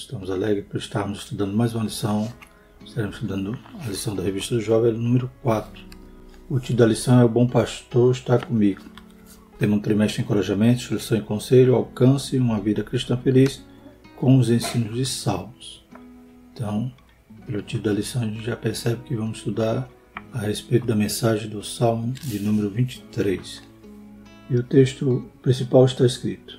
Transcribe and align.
estamos 0.00 0.30
alegres 0.30 0.64
por 0.66 0.78
estarmos 0.78 1.18
estudando 1.18 1.54
mais 1.54 1.74
uma 1.74 1.84
lição. 1.84 2.32
Estaremos 2.84 3.16
estudando 3.16 3.58
a 3.84 3.86
lição 3.86 4.16
da 4.16 4.22
Revista 4.22 4.54
do 4.54 4.60
Jovem, 4.60 4.92
número 4.92 5.30
4. 5.42 5.84
O 6.48 6.58
título 6.58 6.78
da 6.78 6.86
lição 6.86 7.20
é 7.20 7.24
O 7.24 7.28
Bom 7.28 7.46
Pastor 7.46 8.10
está 8.12 8.38
comigo. 8.38 8.80
Tema 9.58 9.76
um 9.76 9.80
trimestre 9.80 10.16
de 10.16 10.22
encorajamento, 10.22 10.80
instrução 10.80 11.18
e 11.18 11.22
conselho, 11.22 11.74
alcance 11.74 12.38
uma 12.38 12.58
vida 12.58 12.82
cristã 12.82 13.16
feliz 13.16 13.62
com 14.16 14.38
os 14.38 14.48
ensinos 14.48 14.96
de 14.96 15.04
Salmos. 15.04 15.84
Então, 16.52 16.90
pelo 17.46 17.60
título 17.60 17.84
da 17.84 17.92
lição, 17.92 18.22
a 18.22 18.26
gente 18.26 18.42
já 18.42 18.56
percebe 18.56 19.02
que 19.04 19.14
vamos 19.14 19.38
estudar 19.38 19.86
a 20.32 20.38
respeito 20.38 20.86
da 20.86 20.96
mensagem 20.96 21.48
do 21.48 21.62
Salmo 21.62 22.14
de 22.24 22.40
número 22.40 22.70
23. 22.70 23.62
E 24.48 24.56
o 24.56 24.62
texto 24.62 25.30
principal 25.42 25.84
está 25.84 26.06
escrito: 26.06 26.58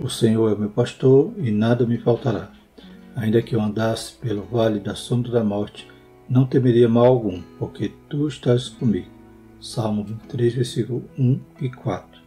O 0.00 0.10
Senhor 0.10 0.52
é 0.52 0.58
meu 0.58 0.68
pastor 0.68 1.32
e 1.38 1.52
nada 1.52 1.86
me 1.86 1.96
faltará. 1.96 2.51
Ainda 3.16 3.42
que 3.42 3.54
eu 3.54 3.60
andasse 3.60 4.14
pelo 4.14 4.42
vale 4.42 4.80
da 4.80 4.94
sombra 4.94 5.32
da 5.32 5.44
morte, 5.44 5.88
não 6.28 6.46
temeria 6.46 6.88
mal 6.88 7.06
algum, 7.06 7.42
porque 7.58 7.92
tu 8.08 8.26
estás 8.26 8.68
comigo. 8.68 9.10
Salmo 9.60 10.04
23, 10.04 10.54
versículo 10.54 11.04
1 11.18 11.40
e 11.60 11.68
4. 11.68 12.20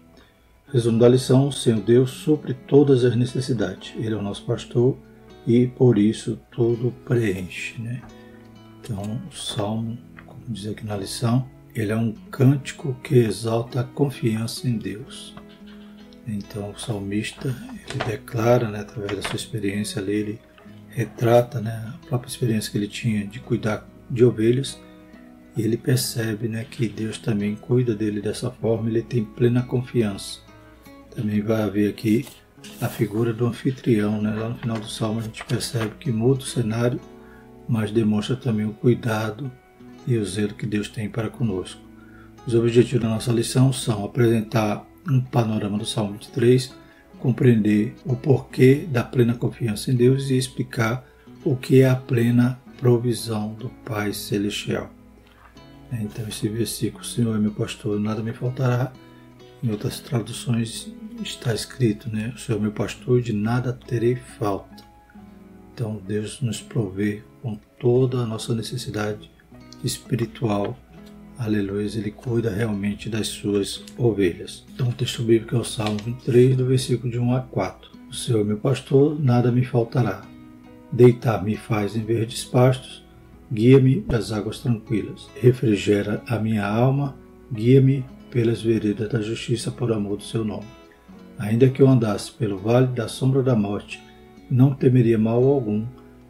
Resumo 0.72 1.00
da 1.00 1.08
lição: 1.08 1.48
o 1.48 1.52
Senhor 1.52 1.82
Deus 1.82 2.12
supre 2.12 2.54
todas 2.54 3.04
as 3.04 3.16
necessidades. 3.16 3.94
Ele 3.98 4.14
é 4.14 4.18
o 4.18 4.22
nosso 4.22 4.46
pastor 4.46 4.98
e 5.46 5.68
por 5.68 5.98
isso 5.98 6.40
tudo 6.52 6.94
preenche. 7.06 7.82
Né? 7.82 8.02
Então, 8.80 9.20
o 9.30 9.36
Salmo, 9.36 9.98
como 10.26 10.42
diz 10.48 10.68
aqui 10.68 10.86
na 10.86 10.96
lição, 10.96 11.48
ele 11.74 11.92
é 11.92 11.96
um 11.96 12.14
cântico 12.32 12.96
que 13.04 13.16
exalta 13.16 13.82
a 13.82 13.84
confiança 13.84 14.68
em 14.68 14.78
Deus. 14.78 15.36
Então, 16.28 16.72
o 16.72 16.80
salmista 16.80 17.50
ele 17.90 18.04
declara, 18.06 18.70
né, 18.70 18.80
através 18.80 19.16
da 19.16 19.22
sua 19.22 19.36
experiência 19.36 20.02
ali, 20.02 20.14
ele 20.14 20.40
retrata 20.96 21.60
né, 21.60 21.94
a 21.94 22.08
própria 22.08 22.30
experiência 22.30 22.72
que 22.72 22.78
ele 22.78 22.88
tinha 22.88 23.28
de 23.28 23.42
cuidar 23.42 23.86
de 24.10 24.24
ovelhas 24.24 24.80
e 25.58 25.62
ele 25.62 25.76
percebe 25.76 26.48
né, 26.48 26.66
que 26.70 26.88
Deus 26.88 27.18
também 27.18 27.54
cuida 27.54 27.94
dele 27.94 28.22
dessa 28.22 28.50
forma, 28.50 28.90
ele 28.90 29.02
tem 29.02 29.24
plena 29.24 29.62
confiança. 29.62 30.40
Também 31.14 31.42
vai 31.42 31.62
haver 31.62 31.90
aqui 31.90 32.26
a 32.80 32.88
figura 32.88 33.34
do 33.34 33.46
anfitrião. 33.46 34.22
Né? 34.22 34.34
Lá 34.34 34.50
no 34.50 34.56
final 34.56 34.80
do 34.80 34.88
salmo 34.88 35.20
a 35.20 35.24
gente 35.24 35.44
percebe 35.44 35.92
que 36.00 36.12
muda 36.12 36.40
o 36.40 36.46
cenário, 36.46 37.00
mas 37.68 37.92
demonstra 37.92 38.36
também 38.38 38.66
o 38.66 38.74
cuidado 38.74 39.52
e 40.08 40.18
o 40.18 40.26
zelo 40.26 40.54
que 40.54 40.66
Deus 40.66 40.88
tem 40.88 41.10
para 41.10 41.30
conosco. 41.30 41.82
Os 42.48 42.54
objetivos 42.54 43.04
da 43.04 43.10
nossa 43.10 43.34
lição 43.34 43.74
são 43.74 44.06
apresentar 44.06 44.86
um 45.10 45.20
panorama 45.20 45.78
do 45.78 45.86
Salmo 45.86 46.14
23, 46.14 46.74
compreender 47.26 47.96
o 48.06 48.16
porquê 48.16 48.86
da 48.88 49.04
plena 49.04 49.34
confiança 49.34 49.92
em 49.92 49.96
Deus 49.96 50.30
e 50.30 50.38
explicar 50.38 51.04
o 51.44 51.56
que 51.56 51.82
é 51.82 51.90
a 51.90 51.96
plena 51.96 52.62
provisão 52.78 53.56
do 53.56 53.68
Pai 53.84 54.14
Celestial. 54.14 54.92
Então, 55.92 56.28
esse 56.28 56.48
versículo, 56.48 57.04
Senhor 57.04 57.36
é 57.36 57.40
meu 57.40 57.50
pastor, 57.50 58.00
nada 58.00 58.22
me 58.22 58.32
faltará, 58.32 58.94
em 59.64 59.72
outras 59.72 60.00
traduções 60.00 60.94
está 61.20 61.52
escrito, 61.52 62.12
né? 62.12 62.32
O 62.36 62.38
Senhor 62.38 62.60
é 62.60 62.62
meu 62.62 62.72
pastor, 62.72 63.20
de 63.24 63.34
nada 63.34 63.74
terei 63.74 64.16
falta. 64.16 64.84
Então, 65.74 66.00
Deus 66.06 66.42
nos 66.42 66.62
provê 66.62 67.24
com 67.42 67.56
toda 67.80 68.20
a 68.20 68.26
nossa 68.28 68.54
necessidade 68.54 69.32
espiritual. 69.84 70.78
Aleluia, 71.38 71.86
ele 71.86 72.12
cuida 72.12 72.50
realmente 72.50 73.10
das 73.10 73.28
suas 73.28 73.84
ovelhas. 73.98 74.64
Então, 74.74 74.88
o 74.88 74.94
texto 74.94 75.22
bíblico 75.22 75.56
é 75.56 75.60
o 75.60 75.66
Salmo 75.66 75.98
23, 76.04 76.56
do 76.56 76.66
versículo 76.66 77.12
de 77.12 77.20
1 77.20 77.36
a 77.36 77.42
4. 77.42 77.92
O 78.10 78.14
Senhor 78.14 78.40
é 78.40 78.44
meu 78.46 78.58
pastor, 78.58 79.20
nada 79.20 79.52
me 79.52 79.66
faltará. 79.66 80.24
Deitar-me 80.92 81.58
faz 81.58 81.94
em 81.96 82.06
verdes 82.06 82.46
pastos, 82.46 83.04
guia-me 83.52 84.00
das 84.00 84.32
águas 84.32 84.60
tranquilas. 84.60 85.30
Refrigera 85.42 86.24
a 86.26 86.40
minha 86.40 86.66
alma, 86.66 87.18
guia-me 87.52 88.06
pelas 88.32 88.62
veredas 88.62 89.10
da 89.10 89.22
justiça 89.22 89.70
por 89.70 89.92
amor 89.92 90.18
do 90.18 90.24
seu 90.24 90.46
nome. 90.46 90.68
Ainda 91.38 91.70
que 91.70 91.82
eu 91.82 91.90
andasse 91.90 92.32
pelo 92.32 92.58
vale 92.58 92.88
da 92.88 93.10
sombra 93.10 93.44
da 93.44 93.56
morte, 93.56 94.02
não 94.50 94.74
temeria 94.74 95.18
mal 95.18 95.44
algum, 95.44 95.86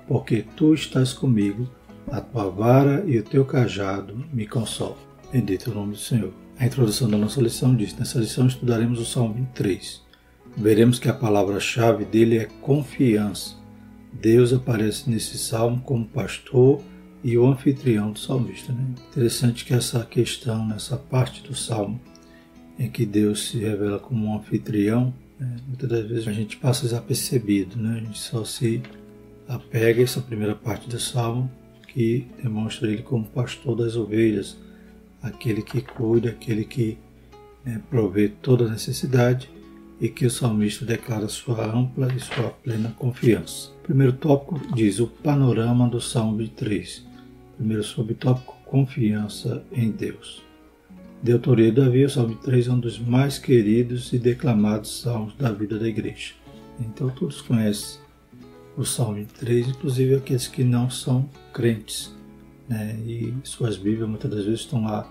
porque 0.07 0.43
tu 0.55 0.73
estás 0.73 1.13
comigo, 1.13 1.69
a 2.11 2.21
tua 2.21 2.49
vara 2.49 3.03
e 3.07 3.17
o 3.17 3.23
teu 3.23 3.45
cajado 3.45 4.25
me 4.31 4.45
consolam. 4.45 4.97
Bendito 5.31 5.69
é 5.69 5.73
o 5.73 5.75
nome 5.75 5.93
do 5.93 5.99
Senhor. 5.99 6.33
A 6.57 6.65
introdução 6.65 7.09
da 7.09 7.17
nossa 7.17 7.41
lição 7.41 7.75
diz: 7.75 7.95
nessa 7.97 8.19
lição 8.19 8.47
estudaremos 8.47 8.99
o 8.99 9.05
Salmo 9.05 9.33
23. 9.33 10.01
Veremos 10.57 10.99
que 10.99 11.09
a 11.09 11.13
palavra-chave 11.13 12.05
dele 12.05 12.37
é 12.37 12.45
confiança. 12.61 13.55
Deus 14.13 14.53
aparece 14.53 15.09
nesse 15.09 15.37
salmo 15.37 15.81
como 15.81 16.05
pastor 16.05 16.81
e 17.21 17.37
o 17.37 17.45
anfitrião 17.45 18.11
do 18.11 18.19
salmista. 18.19 18.71
Né? 18.71 18.85
Interessante 19.09 19.65
que 19.65 19.73
essa 19.73 20.05
questão, 20.05 20.65
nessa 20.65 20.95
parte 20.95 21.43
do 21.43 21.53
salmo, 21.53 21.99
em 22.79 22.89
que 22.89 23.05
Deus 23.05 23.49
se 23.49 23.57
revela 23.57 23.99
como 23.99 24.27
um 24.27 24.37
anfitrião, 24.37 25.13
né? 25.37 25.57
muitas 25.67 25.89
das 25.89 26.07
vezes 26.07 26.27
a 26.27 26.31
gente 26.31 26.55
passa 26.55 26.83
desapercebido, 26.83 27.75
né? 27.75 27.97
a 27.97 28.05
gente 28.05 28.19
só 28.19 28.45
se 28.45 28.81
apega 29.49 29.99
a 29.99 30.03
essa 30.03 30.21
primeira 30.21 30.55
parte 30.55 30.87
do 30.87 30.99
salmo 30.99 31.51
que 31.95 32.27
demonstra 32.43 32.91
ele 32.91 33.01
como 33.01 33.23
pastor 33.23 33.77
das 33.77 33.95
ovelhas, 33.95 34.57
aquele 35.23 35.61
que 35.61 35.79
cuida, 35.79 36.29
aquele 36.29 36.65
que 36.65 36.97
né, 37.63 37.81
provê 37.89 38.27
toda 38.27 38.69
necessidade 38.69 39.49
e 40.01 40.09
que 40.09 40.25
o 40.25 40.29
salmista 40.29 40.85
declara 40.85 41.29
sua 41.29 41.65
ampla 41.65 42.13
e 42.13 42.19
sua 42.19 42.49
plena 42.49 42.93
confiança. 42.99 43.71
Primeiro 43.81 44.11
tópico 44.11 44.59
diz 44.75 44.99
o 44.99 45.07
panorama 45.07 45.87
do 45.87 46.01
Salmo 46.01 46.45
3. 46.45 47.05
Primeiro 47.55 47.83
subtópico, 47.83 48.57
confiança 48.65 49.63
em 49.71 49.89
Deus. 49.89 50.43
De 51.23 51.31
autoria 51.31 51.71
de 51.71 51.79
Davi, 51.79 52.03
o 52.03 52.09
Salmo 52.09 52.35
3 52.35 52.67
é 52.67 52.71
um 52.71 52.79
dos 52.79 52.99
mais 52.99 53.39
queridos 53.39 54.11
e 54.11 54.19
declamados 54.19 54.99
salmos 54.99 55.33
da 55.37 55.49
vida 55.49 55.79
da 55.79 55.87
igreja. 55.87 56.33
Então 56.77 57.09
todos 57.09 57.39
conhecem 57.39 58.01
o 58.77 58.83
Salmo 58.83 59.25
3, 59.39 59.69
inclusive 59.69 60.15
aqueles 60.15 60.47
que 60.47 60.63
não 60.63 60.89
são 60.89 61.29
crentes. 61.53 62.13
Né? 62.67 62.95
E 63.05 63.33
suas 63.43 63.77
Bíblias 63.77 64.07
muitas 64.07 64.29
das 64.29 64.45
vezes 64.45 64.61
estão 64.61 64.83
lá 64.83 65.09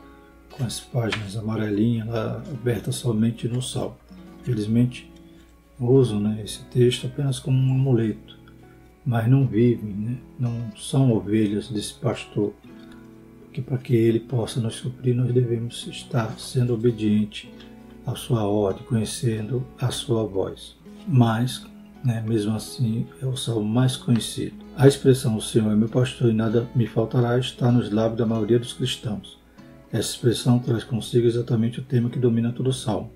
com 0.50 0.64
as 0.64 0.80
páginas 0.80 1.36
amarelinhas 1.36 2.06
lá 2.06 2.42
abertas 2.50 2.96
somente 2.96 3.48
no 3.48 3.62
Salmo. 3.62 3.96
Felizmente 4.42 5.10
usam 5.78 6.20
né, 6.20 6.42
esse 6.44 6.62
texto 6.64 7.06
apenas 7.06 7.38
como 7.38 7.56
um 7.56 7.74
amuleto, 7.74 8.38
mas 9.04 9.28
não 9.28 9.46
vivem, 9.46 9.92
né? 9.92 10.16
não 10.38 10.72
são 10.76 11.12
ovelhas 11.12 11.68
desse 11.68 11.94
pastor. 11.94 12.52
Que 13.52 13.62
para 13.62 13.78
que 13.78 13.94
ele 13.94 14.18
possa 14.18 14.60
nos 14.60 14.74
suprir, 14.74 15.14
nós 15.14 15.32
devemos 15.32 15.86
estar 15.86 16.38
sendo 16.40 16.74
obediente 16.74 17.52
à 18.04 18.16
sua 18.16 18.42
ordem, 18.42 18.82
conhecendo 18.84 19.64
a 19.80 19.90
sua 19.92 20.24
voz. 20.24 20.76
Mas 21.06 21.64
né? 22.04 22.22
mesmo 22.26 22.54
assim 22.54 23.06
é 23.22 23.26
o 23.26 23.36
salmo 23.36 23.64
mais 23.64 23.96
conhecido. 23.96 24.54
A 24.76 24.86
expressão 24.86 25.36
O 25.36 25.40
Senhor 25.40 25.72
é 25.72 25.74
meu 25.74 25.88
pastor 25.88 26.30
e 26.30 26.34
nada 26.34 26.68
me 26.74 26.86
faltará 26.86 27.38
está 27.38 27.72
nos 27.72 27.90
lábios 27.90 28.18
da 28.18 28.26
maioria 28.26 28.58
dos 28.58 28.74
cristãos. 28.74 29.38
Essa 29.90 30.10
expressão 30.10 30.58
traz 30.58 30.84
consigo 30.84 31.26
exatamente 31.26 31.80
o 31.80 31.84
tema 31.84 32.10
que 32.10 32.18
domina 32.18 32.52
todo 32.52 32.68
o 32.68 32.72
salmo, 32.72 33.10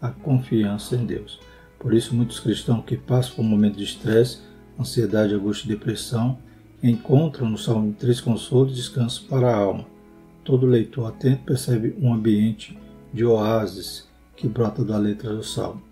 a 0.00 0.10
confiança 0.10 0.96
em 0.96 1.06
Deus. 1.06 1.40
Por 1.78 1.94
isso, 1.94 2.14
muitos 2.14 2.40
cristãos 2.40 2.84
que 2.84 2.96
passam 2.96 3.36
por 3.36 3.42
um 3.42 3.48
momento 3.48 3.76
de 3.76 3.84
estresse, 3.84 4.38
ansiedade, 4.78 5.34
angústia 5.34 5.66
e 5.66 5.76
depressão 5.76 6.38
encontram 6.82 7.48
no 7.48 7.56
Salmo 7.56 7.94
3 7.98 8.20
consolo 8.20 8.68
e 8.68 8.74
descanso 8.74 9.24
para 9.28 9.50
a 9.50 9.56
alma. 9.56 9.86
Todo 10.42 10.66
leitor 10.66 11.08
atento 11.08 11.44
percebe 11.44 11.96
um 12.00 12.12
ambiente 12.12 12.78
de 13.12 13.24
oásis 13.24 14.08
que 14.36 14.48
brota 14.48 14.84
da 14.84 14.98
letra 14.98 15.32
do 15.32 15.42
Salmo. 15.42 15.82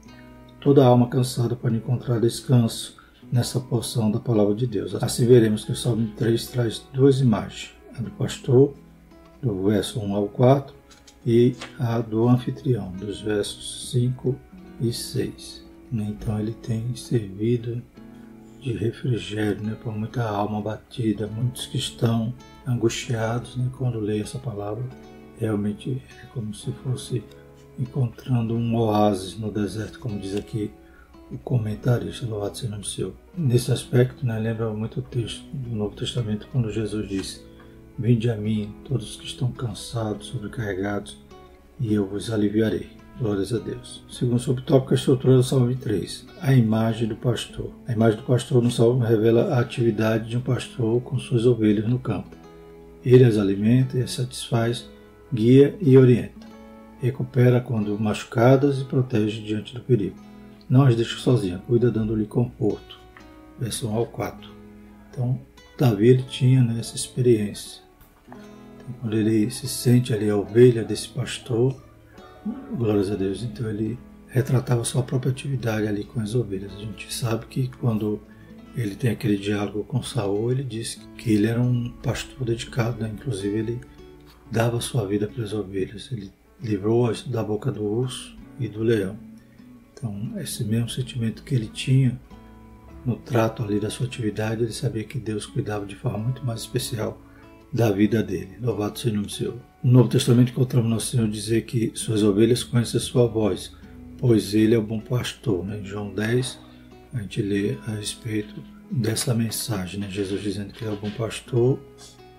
Toda 0.62 0.86
alma 0.86 1.08
cansada 1.08 1.56
pode 1.56 1.76
encontrar 1.76 2.20
descanso 2.20 2.96
nessa 3.32 3.58
porção 3.58 4.12
da 4.12 4.20
palavra 4.20 4.54
de 4.54 4.64
Deus. 4.64 4.94
Assim 5.02 5.26
veremos 5.26 5.64
que 5.64 5.72
o 5.72 5.76
Salmo 5.76 6.08
3 6.16 6.46
traz 6.46 6.86
duas 6.92 7.20
imagens, 7.20 7.72
a 7.98 8.00
do 8.00 8.12
pastor, 8.12 8.72
do 9.42 9.64
verso 9.64 9.98
1 9.98 10.14
ao 10.14 10.28
4, 10.28 10.72
e 11.26 11.56
a 11.80 11.98
do 11.98 12.28
anfitrião, 12.28 12.92
dos 12.92 13.20
versos 13.20 13.90
5 13.90 14.36
e 14.80 14.92
6. 14.92 15.64
Então 15.92 16.38
ele 16.38 16.52
tem 16.52 16.94
servido 16.94 17.82
de 18.60 18.72
refrigério 18.72 19.60
né, 19.60 19.74
para 19.74 19.90
muita 19.90 20.22
alma 20.22 20.60
batida, 20.60 21.26
muitos 21.26 21.66
que 21.66 21.76
estão 21.76 22.32
angustiados 22.64 23.56
né, 23.56 23.68
quando 23.76 23.98
leem 23.98 24.22
essa 24.22 24.38
palavra. 24.38 24.84
Realmente 25.40 26.00
é 26.22 26.26
como 26.26 26.54
se 26.54 26.70
fosse 26.84 27.24
encontrando 27.78 28.54
um 28.54 28.76
oásis 28.76 29.38
no 29.38 29.50
deserto, 29.50 29.98
como 29.98 30.18
diz 30.18 30.36
aqui 30.36 30.70
o 31.30 31.38
comentarista, 31.38 32.26
louvado 32.26 32.58
seja 32.58 32.76
o 32.76 32.84
seu. 32.84 33.14
Nesse 33.36 33.72
aspecto, 33.72 34.26
né, 34.26 34.38
lembra 34.38 34.70
muito 34.70 35.00
o 35.00 35.02
texto 35.02 35.42
do 35.52 35.74
Novo 35.74 35.96
Testamento, 35.96 36.46
quando 36.52 36.70
Jesus 36.70 37.08
disse, 37.08 37.52
Vinde 37.98 38.30
a 38.30 38.36
mim, 38.36 38.74
todos 38.84 39.16
que 39.16 39.26
estão 39.26 39.50
cansados, 39.52 40.28
sobrecarregados, 40.28 41.18
e 41.78 41.92
eu 41.92 42.06
vos 42.06 42.30
aliviarei. 42.30 42.90
Glórias 43.18 43.52
a 43.52 43.58
Deus. 43.58 44.02
Segundo 44.10 44.38
subtópico, 44.38 44.92
a 44.92 44.96
estrutura 44.96 45.36
do 45.36 45.42
Salmo 45.42 45.66
23. 45.66 46.26
A 46.40 46.54
imagem 46.54 47.06
do 47.06 47.14
pastor. 47.14 47.70
A 47.86 47.92
imagem 47.92 48.18
do 48.18 48.24
pastor 48.24 48.62
no 48.62 48.70
Salmo 48.70 49.04
revela 49.04 49.54
a 49.54 49.60
atividade 49.60 50.30
de 50.30 50.36
um 50.38 50.40
pastor 50.40 51.00
com 51.02 51.18
suas 51.18 51.44
ovelhas 51.44 51.86
no 51.86 51.98
campo. 51.98 52.34
Ele 53.04 53.24
as 53.24 53.36
alimenta 53.36 53.98
e 53.98 54.02
as 54.02 54.12
satisfaz, 54.12 54.88
guia 55.32 55.76
e 55.80 55.98
orienta. 55.98 56.41
Recupera 57.02 57.60
quando 57.60 57.98
machucadas 57.98 58.80
e 58.80 58.84
protege 58.84 59.42
diante 59.42 59.74
do 59.74 59.80
perigo. 59.80 60.16
Não 60.70 60.84
as 60.84 60.94
deixa 60.94 61.18
sozinhas, 61.18 61.60
cuida 61.66 61.90
dando-lhe 61.90 62.26
conforto. 62.26 62.98
Verso 63.58 63.88
1 63.88 63.94
ao 63.94 64.06
4. 64.06 64.50
Então, 65.10 65.38
Davi 65.76 66.08
ele 66.08 66.22
tinha 66.22 66.62
né, 66.62 66.78
essa 66.78 66.94
experiência. 66.94 67.82
Então, 68.28 68.94
quando 69.00 69.16
ele 69.16 69.50
se 69.50 69.66
sente 69.66 70.14
ali 70.14 70.30
a 70.30 70.36
ovelha 70.36 70.84
desse 70.84 71.08
pastor, 71.08 71.76
glórias 72.76 73.10
a 73.10 73.16
Deus, 73.16 73.42
então 73.42 73.68
ele 73.68 73.98
retratava 74.28 74.84
sua 74.84 75.02
própria 75.02 75.32
atividade 75.32 75.86
ali 75.86 76.04
com 76.04 76.20
as 76.20 76.34
ovelhas. 76.34 76.72
A 76.72 76.78
gente 76.78 77.12
sabe 77.12 77.46
que 77.46 77.68
quando 77.78 78.20
ele 78.74 78.94
tem 78.94 79.10
aquele 79.10 79.36
diálogo 79.36 79.84
com 79.84 80.02
Saul, 80.02 80.52
ele 80.52 80.62
diz 80.62 81.00
que 81.18 81.32
ele 81.32 81.46
era 81.46 81.60
um 81.60 81.90
pastor 82.02 82.46
dedicado, 82.46 83.02
né? 83.02 83.10
inclusive 83.12 83.58
ele 83.58 83.80
dava 84.50 84.80
sua 84.80 85.06
vida 85.06 85.26
para 85.26 85.44
as 85.44 85.52
ovelhas, 85.52 86.08
ele 86.12 86.32
livrou-as 86.62 87.22
da 87.22 87.42
boca 87.42 87.70
do 87.70 87.84
urso 87.84 88.36
e 88.58 88.68
do 88.68 88.82
leão. 88.82 89.18
Então, 89.92 90.32
esse 90.38 90.64
mesmo 90.64 90.88
sentimento 90.88 91.42
que 91.42 91.54
ele 91.54 91.66
tinha 91.66 92.18
no 93.04 93.16
trato 93.16 93.62
ali 93.62 93.80
da 93.80 93.90
sua 93.90 94.06
atividade, 94.06 94.62
ele 94.62 94.72
sabia 94.72 95.04
que 95.04 95.18
Deus 95.18 95.44
cuidava 95.44 95.84
de 95.84 95.96
forma 95.96 96.18
muito 96.18 96.44
mais 96.44 96.60
especial 96.60 97.20
da 97.72 97.90
vida 97.90 98.22
dele. 98.22 98.58
Louvado 98.60 98.98
seja 98.98 99.12
o 99.12 99.16
nome 99.16 99.26
do 99.26 99.32
Senhor. 99.32 99.56
No 99.82 99.92
Novo 99.92 100.08
Testamento 100.08 100.52
encontramos 100.52 100.88
Nosso 100.90 101.12
Senhor 101.12 101.28
dizer 101.28 101.62
que 101.62 101.90
suas 101.94 102.22
ovelhas 102.22 102.62
conhecem 102.62 102.98
a 102.98 103.02
sua 103.02 103.26
voz, 103.26 103.72
pois 104.18 104.54
ele 104.54 104.74
é 104.74 104.78
o 104.78 104.82
bom 104.82 105.00
pastor. 105.00 105.64
Né? 105.64 105.80
Em 105.80 105.84
João 105.84 106.14
10, 106.14 106.58
a 107.14 107.22
gente 107.22 107.42
lê 107.42 107.76
a 107.86 107.92
respeito 107.92 108.62
dessa 108.90 109.34
mensagem, 109.34 109.98
né? 109.98 110.08
Jesus 110.10 110.42
dizendo 110.42 110.72
que 110.72 110.84
ele 110.84 110.90
é 110.90 110.94
o 110.94 111.00
bom 111.00 111.10
pastor, 111.10 111.78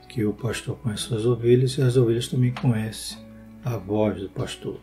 que 0.07 0.23
o 0.23 0.33
pastor 0.33 0.77
conhece 0.77 1.03
suas 1.03 1.25
ovelhas 1.25 1.77
e 1.77 1.81
as 1.81 1.97
ovelhas 1.97 2.27
também 2.27 2.53
conhecem 2.53 3.22
a 3.63 3.77
voz 3.77 4.21
do 4.21 4.29
pastor. 4.29 4.79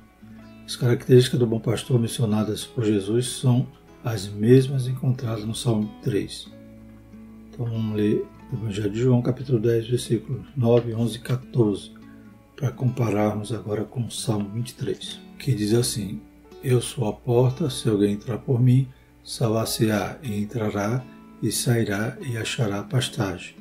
As 0.65 0.77
características 0.77 1.39
do 1.39 1.47
bom 1.47 1.61
pastor 1.61 1.99
mencionadas 1.99 2.65
por 2.65 2.85
Jesus 2.85 3.27
são 3.27 3.67
as 4.05 4.29
mesmas 4.29 4.87
encontradas 4.87 5.45
no 5.45 5.55
Salmo 5.55 5.91
3. 6.03 6.49
Então 7.49 7.67
vamos 7.67 7.97
ler 7.97 8.25
o 8.53 8.57
Evangelho 8.57 8.91
de 8.91 9.01
João, 9.01 9.21
capítulo 9.21 9.59
10, 9.59 9.89
versículos 9.89 10.47
9, 10.57 10.95
11 10.95 11.17
e 11.17 11.21
14, 11.21 11.93
para 12.57 12.71
compararmos 12.71 13.53
agora 13.53 13.85
com 13.85 14.05
o 14.05 14.11
Salmo 14.11 14.49
23, 14.51 15.21
que 15.39 15.55
diz 15.55 15.75
assim: 15.75 16.21
Eu 16.63 16.81
sou 16.81 17.09
a 17.09 17.13
porta, 17.13 17.69
se 17.69 17.89
alguém 17.89 18.15
entrar 18.15 18.39
por 18.39 18.61
mim, 18.61 18.89
salvar-se-á 19.25 20.19
e 20.23 20.41
entrará, 20.41 21.05
e 21.43 21.51
sairá 21.51 22.17
e 22.21 22.37
achará 22.37 22.83
pastagem. 22.83 23.57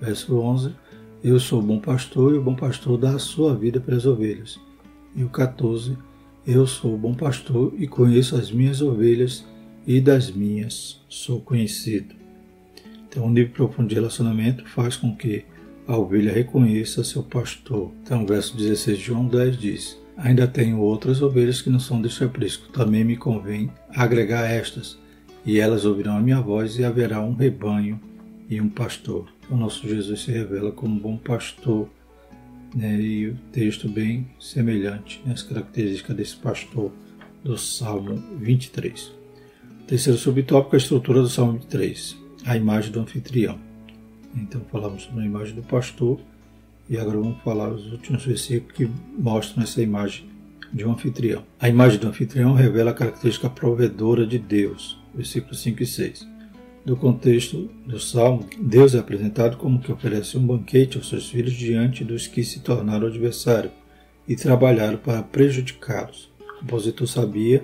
Verso 0.00 0.38
11: 0.38 0.74
Eu 1.22 1.40
sou 1.40 1.58
o 1.58 1.62
bom 1.62 1.80
pastor, 1.80 2.32
e 2.32 2.38
o 2.38 2.42
bom 2.42 2.54
pastor 2.54 2.96
dá 2.96 3.10
a 3.10 3.18
sua 3.18 3.52
vida 3.52 3.80
pelas 3.80 4.06
ovelhas. 4.06 4.60
E 5.16 5.24
o 5.24 5.28
14: 5.28 5.98
Eu 6.46 6.64
sou 6.64 6.94
o 6.94 6.98
bom 6.98 7.12
pastor 7.12 7.74
e 7.76 7.88
conheço 7.88 8.36
as 8.36 8.52
minhas 8.52 8.80
ovelhas 8.80 9.44
e 9.84 10.00
das 10.00 10.30
minhas 10.30 11.00
sou 11.08 11.40
conhecido. 11.40 12.14
Então, 13.08 13.24
um 13.24 13.30
nível 13.30 13.52
profundo 13.52 13.88
de 13.88 13.96
relacionamento 13.96 14.64
faz 14.68 14.96
com 14.96 15.16
que 15.16 15.44
a 15.88 15.96
ovelha 15.96 16.32
reconheça 16.32 17.02
seu 17.02 17.24
pastor. 17.24 17.90
Então, 18.04 18.22
o 18.22 18.26
verso 18.26 18.56
16 18.56 18.96
de 18.96 19.04
João 19.04 19.26
10 19.26 19.58
diz: 19.58 19.98
Ainda 20.16 20.46
tenho 20.46 20.78
outras 20.78 21.20
ovelhas 21.20 21.60
que 21.60 21.68
não 21.68 21.80
são 21.80 22.00
deste 22.00 22.22
aprisco, 22.22 22.68
também 22.68 23.02
me 23.02 23.16
convém 23.16 23.72
agregar 23.90 24.48
estas, 24.48 24.96
e 25.44 25.58
elas 25.58 25.84
ouvirão 25.84 26.16
a 26.16 26.20
minha 26.20 26.40
voz, 26.40 26.78
e 26.78 26.84
haverá 26.84 27.20
um 27.20 27.34
rebanho 27.34 28.00
e 28.48 28.60
um 28.60 28.68
pastor. 28.68 29.26
O 29.50 29.56
nosso 29.56 29.86
Jesus 29.86 30.20
se 30.20 30.30
revela 30.30 30.72
como 30.72 30.98
bom 30.98 31.16
pastor, 31.16 31.88
né? 32.74 33.00
e 33.00 33.28
o 33.28 33.34
texto 33.52 33.88
bem 33.88 34.26
semelhante 34.40 35.22
às 35.30 35.42
características 35.42 36.16
desse 36.16 36.36
pastor 36.36 36.90
do 37.44 37.56
Salmo 37.56 38.16
23. 38.38 39.12
Terceiro 39.86 40.18
subtópico, 40.18 40.76
a 40.76 40.78
estrutura 40.78 41.22
do 41.22 41.28
Salmo 41.28 41.52
23, 41.52 42.16
a 42.44 42.56
imagem 42.56 42.92
do 42.92 43.00
anfitrião. 43.00 43.58
Então 44.34 44.60
falamos 44.70 45.04
sobre 45.04 45.22
a 45.22 45.26
imagem 45.26 45.54
do 45.54 45.62
pastor 45.62 46.20
e 46.88 46.98
agora 46.98 47.18
vamos 47.18 47.42
falar 47.42 47.70
os 47.70 47.90
últimos 47.92 48.24
versículos 48.24 48.76
que 48.76 48.90
mostram 49.18 49.62
essa 49.62 49.82
imagem 49.82 50.26
de 50.72 50.84
um 50.84 50.92
anfitrião. 50.92 51.44
A 51.58 51.68
imagem 51.68 51.98
do 51.98 52.08
anfitrião 52.08 52.52
revela 52.52 52.90
a 52.90 52.94
característica 52.94 53.48
provedora 53.48 54.26
de 54.26 54.38
Deus, 54.38 54.98
versículos 55.14 55.60
5 55.60 55.82
e 55.82 55.86
6. 55.86 56.37
Do 56.88 56.96
contexto 56.96 57.68
do 57.84 58.00
Salmo, 58.00 58.48
Deus 58.58 58.94
é 58.94 58.98
apresentado 58.98 59.58
como 59.58 59.78
que 59.78 59.92
oferece 59.92 60.38
um 60.38 60.46
banquete 60.46 60.96
aos 60.96 61.10
seus 61.10 61.28
filhos 61.28 61.52
diante 61.52 62.02
dos 62.02 62.26
que 62.26 62.42
se 62.42 62.60
tornaram 62.60 63.08
adversários 63.08 63.74
e 64.26 64.34
trabalharam 64.34 64.96
para 64.96 65.22
prejudicá-los. 65.22 66.32
O 66.40 66.60
compositor 66.60 67.06
sabia 67.06 67.62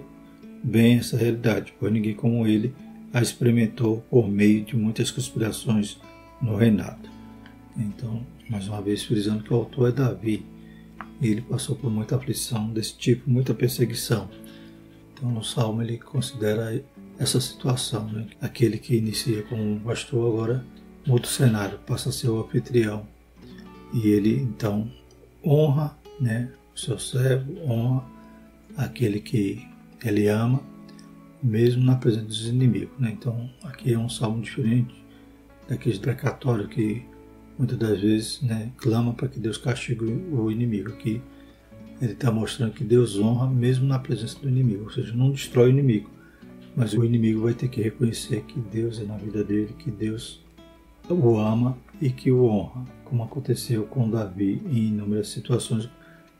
bem 0.63 0.99
essa 0.99 1.17
realidade, 1.17 1.73
pois 1.81 1.91
ninguém 1.91 2.13
como 2.13 2.47
ele 2.47 2.75
a 3.15 3.23
experimentou 3.23 4.05
por 4.11 4.29
meio 4.29 4.63
de 4.63 4.77
muitas 4.77 5.11
conspirações 5.11 5.99
no 6.43 6.57
reinado. 6.57 7.09
Então, 7.79 8.27
mais 8.51 8.69
uma 8.69 8.83
vez 8.83 9.05
frisando 9.05 9.43
que 9.43 9.55
o 9.55 9.57
autor 9.57 9.89
é 9.89 9.93
Davi, 9.93 10.45
e 11.19 11.29
ele 11.29 11.41
passou 11.41 11.77
por 11.77 11.91
muita 11.91 12.15
aflição 12.15 12.69
desse 12.69 12.95
tipo, 12.99 13.31
muita 13.31 13.55
perseguição. 13.55 14.29
Então, 15.15 15.31
no 15.31 15.43
Salmo 15.43 15.81
ele 15.81 15.97
considera 15.97 16.79
essa 17.19 17.41
situação, 17.41 18.09
né? 18.09 18.27
aquele 18.41 18.79
que 18.79 18.97
inicia 18.97 19.43
como 19.45 19.81
pastor 19.81 20.33
agora 20.33 20.65
muda 21.07 21.25
o 21.25 21.31
cenário, 21.31 21.79
passa 21.87 22.09
a 22.09 22.13
ser 22.13 22.29
o 22.29 22.41
anfitrião, 22.41 23.07
e 23.93 24.09
ele 24.09 24.41
então 24.41 24.91
honra 25.45 25.97
né, 26.21 26.51
o 26.75 26.79
seu 26.79 26.99
servo, 26.99 27.55
honra 27.65 28.05
aquele 28.77 29.21
que 29.21 29.67
ele 30.05 30.29
ama, 30.29 30.61
mesmo 31.43 31.85
na 31.85 31.97
presença 31.97 32.27
dos 32.27 32.47
inimigos. 32.47 32.99
Né? 32.99 33.11
Então, 33.13 33.51
aqui 33.63 33.93
é 33.93 33.99
um 33.99 34.09
salmo 34.09 34.43
diferente 34.43 34.95
daqueles 35.69 35.99
precatórios 35.99 36.69
que 36.69 37.05
muitas 37.59 37.79
das 37.79 38.01
vezes 38.01 38.43
né, 38.43 38.73
clama 38.79 39.13
para 39.13 39.29
que 39.29 39.39
Deus 39.39 39.59
castigue 39.59 40.05
o 40.05 40.51
inimigo. 40.51 40.91
Aqui 40.91 41.21
ele 42.01 42.13
está 42.13 42.31
mostrando 42.31 42.73
que 42.73 42.83
Deus 42.83 43.19
honra 43.19 43.49
mesmo 43.49 43.87
na 43.87 43.99
presença 43.99 44.39
do 44.41 44.49
inimigo, 44.49 44.85
ou 44.85 44.91
seja, 44.91 45.15
não 45.15 45.31
destrói 45.31 45.69
o 45.69 45.71
inimigo, 45.71 46.11
mas 46.77 46.93
o 46.93 47.05
inimigo 47.05 47.43
vai 47.43 47.55
ter 47.55 47.69
que 47.69 47.81
reconhecer 47.81 48.43
que 48.43 48.59
Deus 48.59 49.01
é 49.01 49.05
na 49.05 49.17
vida 49.17 49.45
dele, 49.45 49.75
que 49.79 49.91
Deus 49.91 50.43
o 51.09 51.39
ama 51.39 51.77
e 52.01 52.11
que 52.11 52.33
o 52.33 52.45
honra, 52.45 52.85
como 53.05 53.23
aconteceu 53.23 53.85
com 53.85 54.09
Davi 54.09 54.63
em 54.67 54.89
inúmeras 54.89 55.29
situações. 55.29 55.89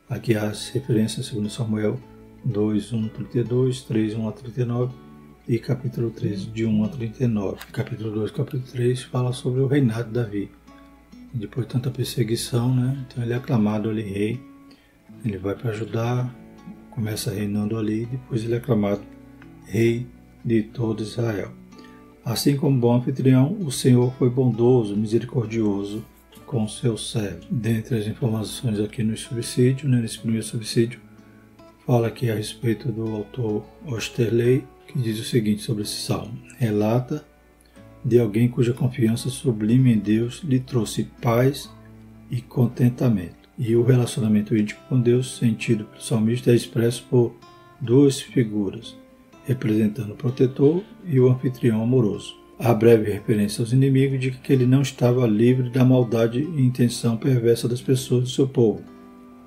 Aqui 0.09 0.35
há 0.35 0.49
as 0.49 0.69
referências, 0.69 1.27
segundo 1.27 1.49
Samuel 1.49 1.99
2, 2.43 2.93
1 2.93 3.07
32, 3.09 3.81
3, 3.83 4.15
1 4.15 4.27
a 4.27 4.31
39 4.31 4.93
e 5.47 5.59
capítulo 5.59 6.09
3, 6.09 6.51
de 6.51 6.65
1 6.65 6.83
a 6.83 6.89
39. 6.89 7.57
Capítulo 7.71 8.11
2 8.11 8.31
capítulo 8.31 8.63
3 8.71 9.03
fala 9.03 9.31
sobre 9.31 9.61
o 9.61 9.67
reinado 9.67 10.05
de 10.05 10.13
Davi. 10.13 10.51
Depois 11.33 11.67
de 11.67 11.73
tanta 11.73 11.91
perseguição, 11.91 12.73
né? 12.73 13.05
Então 13.07 13.23
ele 13.23 13.33
é 13.33 13.35
aclamado 13.35 13.89
ali 13.89 14.01
rei. 14.01 14.41
Ele 15.23 15.37
vai 15.37 15.55
para 15.55 15.71
Judá, 15.71 16.29
começa 16.91 17.31
reinando 17.31 17.77
ali, 17.77 18.05
depois 18.05 18.43
ele 18.43 18.53
é 18.53 18.57
aclamado 18.57 19.01
rei 19.65 20.07
de 20.45 20.61
todo 20.61 21.01
Israel. 21.01 21.51
Assim 22.23 22.55
como 22.55 22.79
bom 22.79 22.95
anfitrião, 22.95 23.57
o 23.59 23.71
Senhor 23.71 24.13
foi 24.13 24.29
bondoso, 24.29 24.95
misericordioso 24.95 26.05
com 26.45 26.67
seu 26.67 26.97
servo. 26.97 27.45
Dentre 27.49 27.97
as 27.97 28.07
informações 28.07 28.79
aqui 28.79 29.03
no 29.03 29.17
subsídio, 29.17 29.89
né, 29.89 29.99
nesse 29.99 30.19
primeiro 30.19 30.45
subsídio, 30.45 30.99
fala 31.85 32.07
aqui 32.07 32.29
a 32.29 32.35
respeito 32.35 32.91
do 32.91 33.07
autor 33.15 33.65
Osterley, 33.85 34.63
que 34.87 34.99
diz 34.99 35.19
o 35.19 35.23
seguinte 35.23 35.63
sobre 35.63 35.83
esse 35.83 36.01
salmo: 36.01 36.37
relata 36.57 37.25
de 38.03 38.19
alguém 38.19 38.47
cuja 38.47 38.73
confiança 38.73 39.29
sublime 39.29 39.91
em 39.91 39.97
Deus 39.97 40.41
lhe 40.43 40.59
trouxe 40.59 41.05
paz 41.21 41.69
e 42.29 42.39
contentamento. 42.39 43.49
E 43.57 43.75
o 43.75 43.83
relacionamento 43.83 44.55
íntimo 44.55 44.81
com 44.87 44.99
Deus, 44.99 45.37
sentido 45.37 45.85
pelo 45.85 46.03
salmista, 46.03 46.51
é 46.51 46.55
expresso 46.55 47.03
por 47.09 47.35
duas 47.79 48.21
figuras, 48.21 48.95
representando 49.45 50.11
o 50.11 50.15
protetor 50.15 50.83
e 51.05 51.19
o 51.19 51.29
anfitrião 51.29 51.81
amoroso. 51.81 52.35
Há 52.57 52.73
breve 52.73 53.11
referência 53.11 53.61
aos 53.61 53.73
inimigos 53.73 54.19
de 54.19 54.31
que 54.31 54.53
ele 54.53 54.65
não 54.65 54.81
estava 54.81 55.27
livre 55.27 55.69
da 55.69 55.83
maldade 55.83 56.39
e 56.39 56.61
intenção 56.61 57.17
perversa 57.17 57.67
das 57.67 57.81
pessoas 57.81 58.23
do 58.23 58.29
seu 58.29 58.47
povo, 58.47 58.81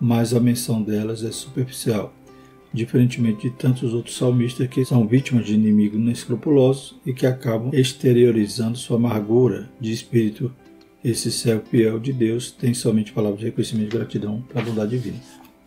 mas 0.01 0.35
a 0.35 0.41
menção 0.41 0.83
delas 0.83 1.25
é 1.25 1.33
superficial 1.33 2.15
diferentemente 2.73 3.49
de 3.49 3.57
tantos 3.57 3.95
outros 3.95 4.17
salmistas 4.17 4.69
que 4.69 4.85
são 4.85 5.07
vítimas 5.07 5.47
de 5.47 5.55
inimigos 5.55 5.99
inescrupulosos 5.99 6.97
e 7.05 7.13
que 7.13 7.27
acabam 7.27 7.71
exteriorizando 7.73 8.77
sua 8.77 8.97
amargura 8.97 9.71
de 9.81 9.93
espírito. 9.93 10.53
Esse 11.03 11.31
servo 11.31 11.65
fiel 11.71 11.99
de 11.99 12.13
Deus 12.13 12.51
tem 12.51 12.75
somente 12.75 13.13
palavras 13.13 13.41
de 13.41 13.47
reconhecimento 13.47 13.95
e 13.95 13.99
gratidão 13.99 14.43
para 14.43 14.61
a 14.61 14.65
bondade 14.65 14.91
divina. 14.91 15.19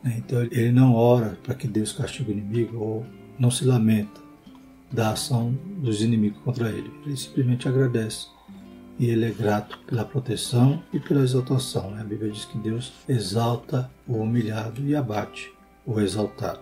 Então 0.06 0.42
ele 0.44 0.72
não 0.72 0.94
ora 0.94 1.38
para 1.44 1.56
que 1.56 1.68
Deus 1.68 1.92
castigue 1.92 2.32
o 2.32 2.34
inimigo 2.34 2.78
ou 2.78 3.06
não 3.42 3.50
se 3.50 3.66
lamenta 3.66 4.22
da 4.92 5.14
ação 5.14 5.58
dos 5.80 6.04
inimigos 6.04 6.40
contra 6.44 6.70
ele. 6.70 6.92
Ele 7.04 7.18
simplesmente 7.18 7.68
agradece 7.68 8.28
e 9.00 9.08
ele 9.08 9.26
é 9.26 9.32
grato 9.32 9.80
pela 9.88 10.06
proteção 10.06 10.84
e 10.94 11.00
pela 11.00 11.24
exaltação. 11.24 11.90
Né? 11.90 12.02
A 12.02 12.04
Bíblia 12.04 12.30
diz 12.30 12.46
que 12.46 12.60
Deus 12.60 12.94
exalta 13.10 13.90
o 14.08 14.18
humilhado 14.18 14.86
e 14.86 14.96
abate 14.96 15.52
o 15.88 16.00
exaltado. 16.00 16.60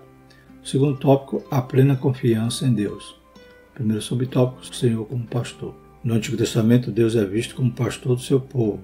O 0.63 0.65
segundo 0.65 0.98
tópico, 0.98 1.43
a 1.51 1.62
plena 1.62 1.98
confiança 1.98 2.65
em 2.65 2.74
Deus. 2.74 3.09
O 3.71 3.74
primeiro 3.75 4.01
subtópico, 4.01 4.62
o 4.62 4.74
Senhor 4.74 5.05
como 5.05 5.27
pastor. 5.27 5.75
No 6.01 6.13
Antigo 6.13 6.38
Testamento, 6.38 6.91
Deus 6.91 7.13
é 7.17 7.25
visto 7.25 7.55
como 7.55 7.74
pastor 7.74 8.15
do 8.15 8.21
seu 8.21 8.39
povo. 8.39 8.79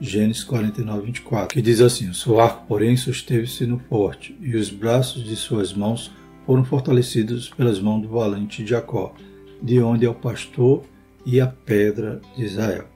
Gênesis 0.00 0.44
49, 0.44 1.06
24, 1.06 1.54
que 1.54 1.62
diz 1.62 1.80
assim: 1.80 2.08
O 2.08 2.14
seu 2.14 2.40
arco, 2.40 2.66
porém, 2.66 2.96
susteve-se 2.96 3.66
no 3.66 3.78
forte, 3.78 4.36
e 4.40 4.56
os 4.56 4.68
braços 4.68 5.24
de 5.24 5.36
suas 5.36 5.72
mãos 5.72 6.10
foram 6.46 6.64
fortalecidos 6.64 7.50
pelas 7.50 7.80
mãos 7.80 8.02
do 8.02 8.08
valente 8.08 8.66
Jacó, 8.66 9.14
de 9.62 9.80
onde 9.80 10.04
é 10.04 10.10
o 10.10 10.14
pastor 10.14 10.82
e 11.24 11.40
a 11.40 11.46
pedra 11.46 12.20
de 12.36 12.44
Israel. 12.44 12.88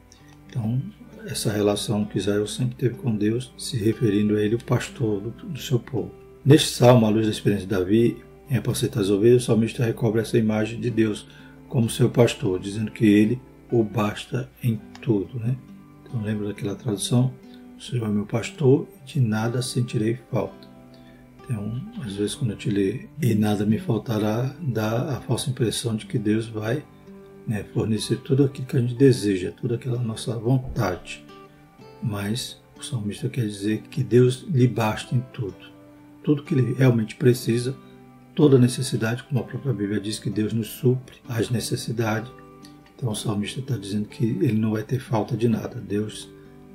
Então, 0.49 0.81
essa 1.27 1.53
relação 1.53 2.05
que 2.05 2.19
Israel 2.19 2.47
sempre 2.47 2.77
teve 2.77 2.95
com 2.95 3.15
Deus, 3.15 3.53
se 3.59 3.77
referindo 3.77 4.37
a 4.37 4.43
ele, 4.43 4.55
o 4.55 4.65
pastor 4.65 5.21
do, 5.21 5.31
do 5.31 5.61
seu 5.61 5.79
povo. 5.79 6.11
Neste 6.45 6.69
salmo, 6.69 7.07
à 7.07 7.09
luz 7.09 7.27
da 7.27 7.33
experiência 7.33 7.67
de 7.67 7.75
Davi, 7.75 8.17
em 8.49 8.57
apacentar 8.57 9.03
as 9.03 9.11
ovelhas, 9.11 9.43
o 9.43 9.47
salmista 9.47 9.85
recobre 9.85 10.21
essa 10.21 10.39
imagem 10.39 10.81
de 10.81 10.91
Deus 10.91 11.27
como 11.69 11.91
seu 11.91 12.09
pastor, 12.09 12.61
dizendo 12.61 12.91
que 12.93 13.05
ele 13.05 13.41
o 13.71 13.83
basta 13.83 14.49
em 14.63 14.81
tudo. 15.01 15.39
Né? 15.41 15.57
Então, 16.05 16.23
lembra 16.23 16.49
daquela 16.49 16.77
tradução? 16.77 17.33
O 17.77 17.83
Senhor 17.83 18.07
é 18.07 18.09
meu 18.09 18.25
pastor 18.25 18.87
de 19.05 19.21
nada 19.21 19.61
sentirei 19.61 20.19
falta. 20.31 20.69
Então, 21.49 21.81
às 22.05 22.15
vezes, 22.15 22.35
quando 22.35 22.51
eu 22.51 22.57
te 22.57 22.69
lê 22.69 23.07
e 23.23 23.35
nada 23.35 23.65
me 23.65 23.79
faltará, 23.79 24.53
dá 24.61 25.17
a 25.17 25.21
falsa 25.21 25.49
impressão 25.49 25.95
de 25.95 26.05
que 26.05 26.19
Deus 26.19 26.49
vai 26.49 26.85
né, 27.47 27.65
fornecer 27.73 28.17
tudo 28.17 28.45
aquilo 28.45 28.67
que 28.67 28.77
a 28.77 28.81
gente 28.81 28.95
deseja, 28.95 29.53
toda 29.53 29.77
aquela 29.77 30.03
nossa 30.03 30.37
vontade. 30.37 31.25
Mas 32.03 32.61
o 32.77 32.83
salmista 32.83 33.29
quer 33.29 33.47
dizer 33.47 33.83
que 33.83 34.03
Deus 34.03 34.45
lhe 34.49 34.67
basta 34.67 35.15
em 35.15 35.23
tudo. 35.33 35.55
Tudo 36.25 36.43
que 36.43 36.53
ele 36.53 36.75
realmente 36.75 37.15
precisa, 37.15 37.77
toda 38.35 38.59
necessidade, 38.59 39.23
como 39.23 39.39
a 39.39 39.45
própria 39.45 39.73
Bíblia 39.73 40.01
diz 40.01 40.19
que 40.19 40.29
Deus 40.29 40.53
nos 40.53 40.67
supre 40.67 41.17
as 41.29 41.49
necessidades. 41.49 42.31
Então 42.97 43.11
o 43.11 43.15
salmista 43.15 43.61
está 43.61 43.77
dizendo 43.77 44.09
que 44.09 44.25
ele 44.25 44.59
não 44.59 44.73
vai 44.73 44.83
ter 44.83 44.99
falta 44.99 45.37
de 45.37 45.49
nada, 45.49 45.81
Deus 45.81 46.29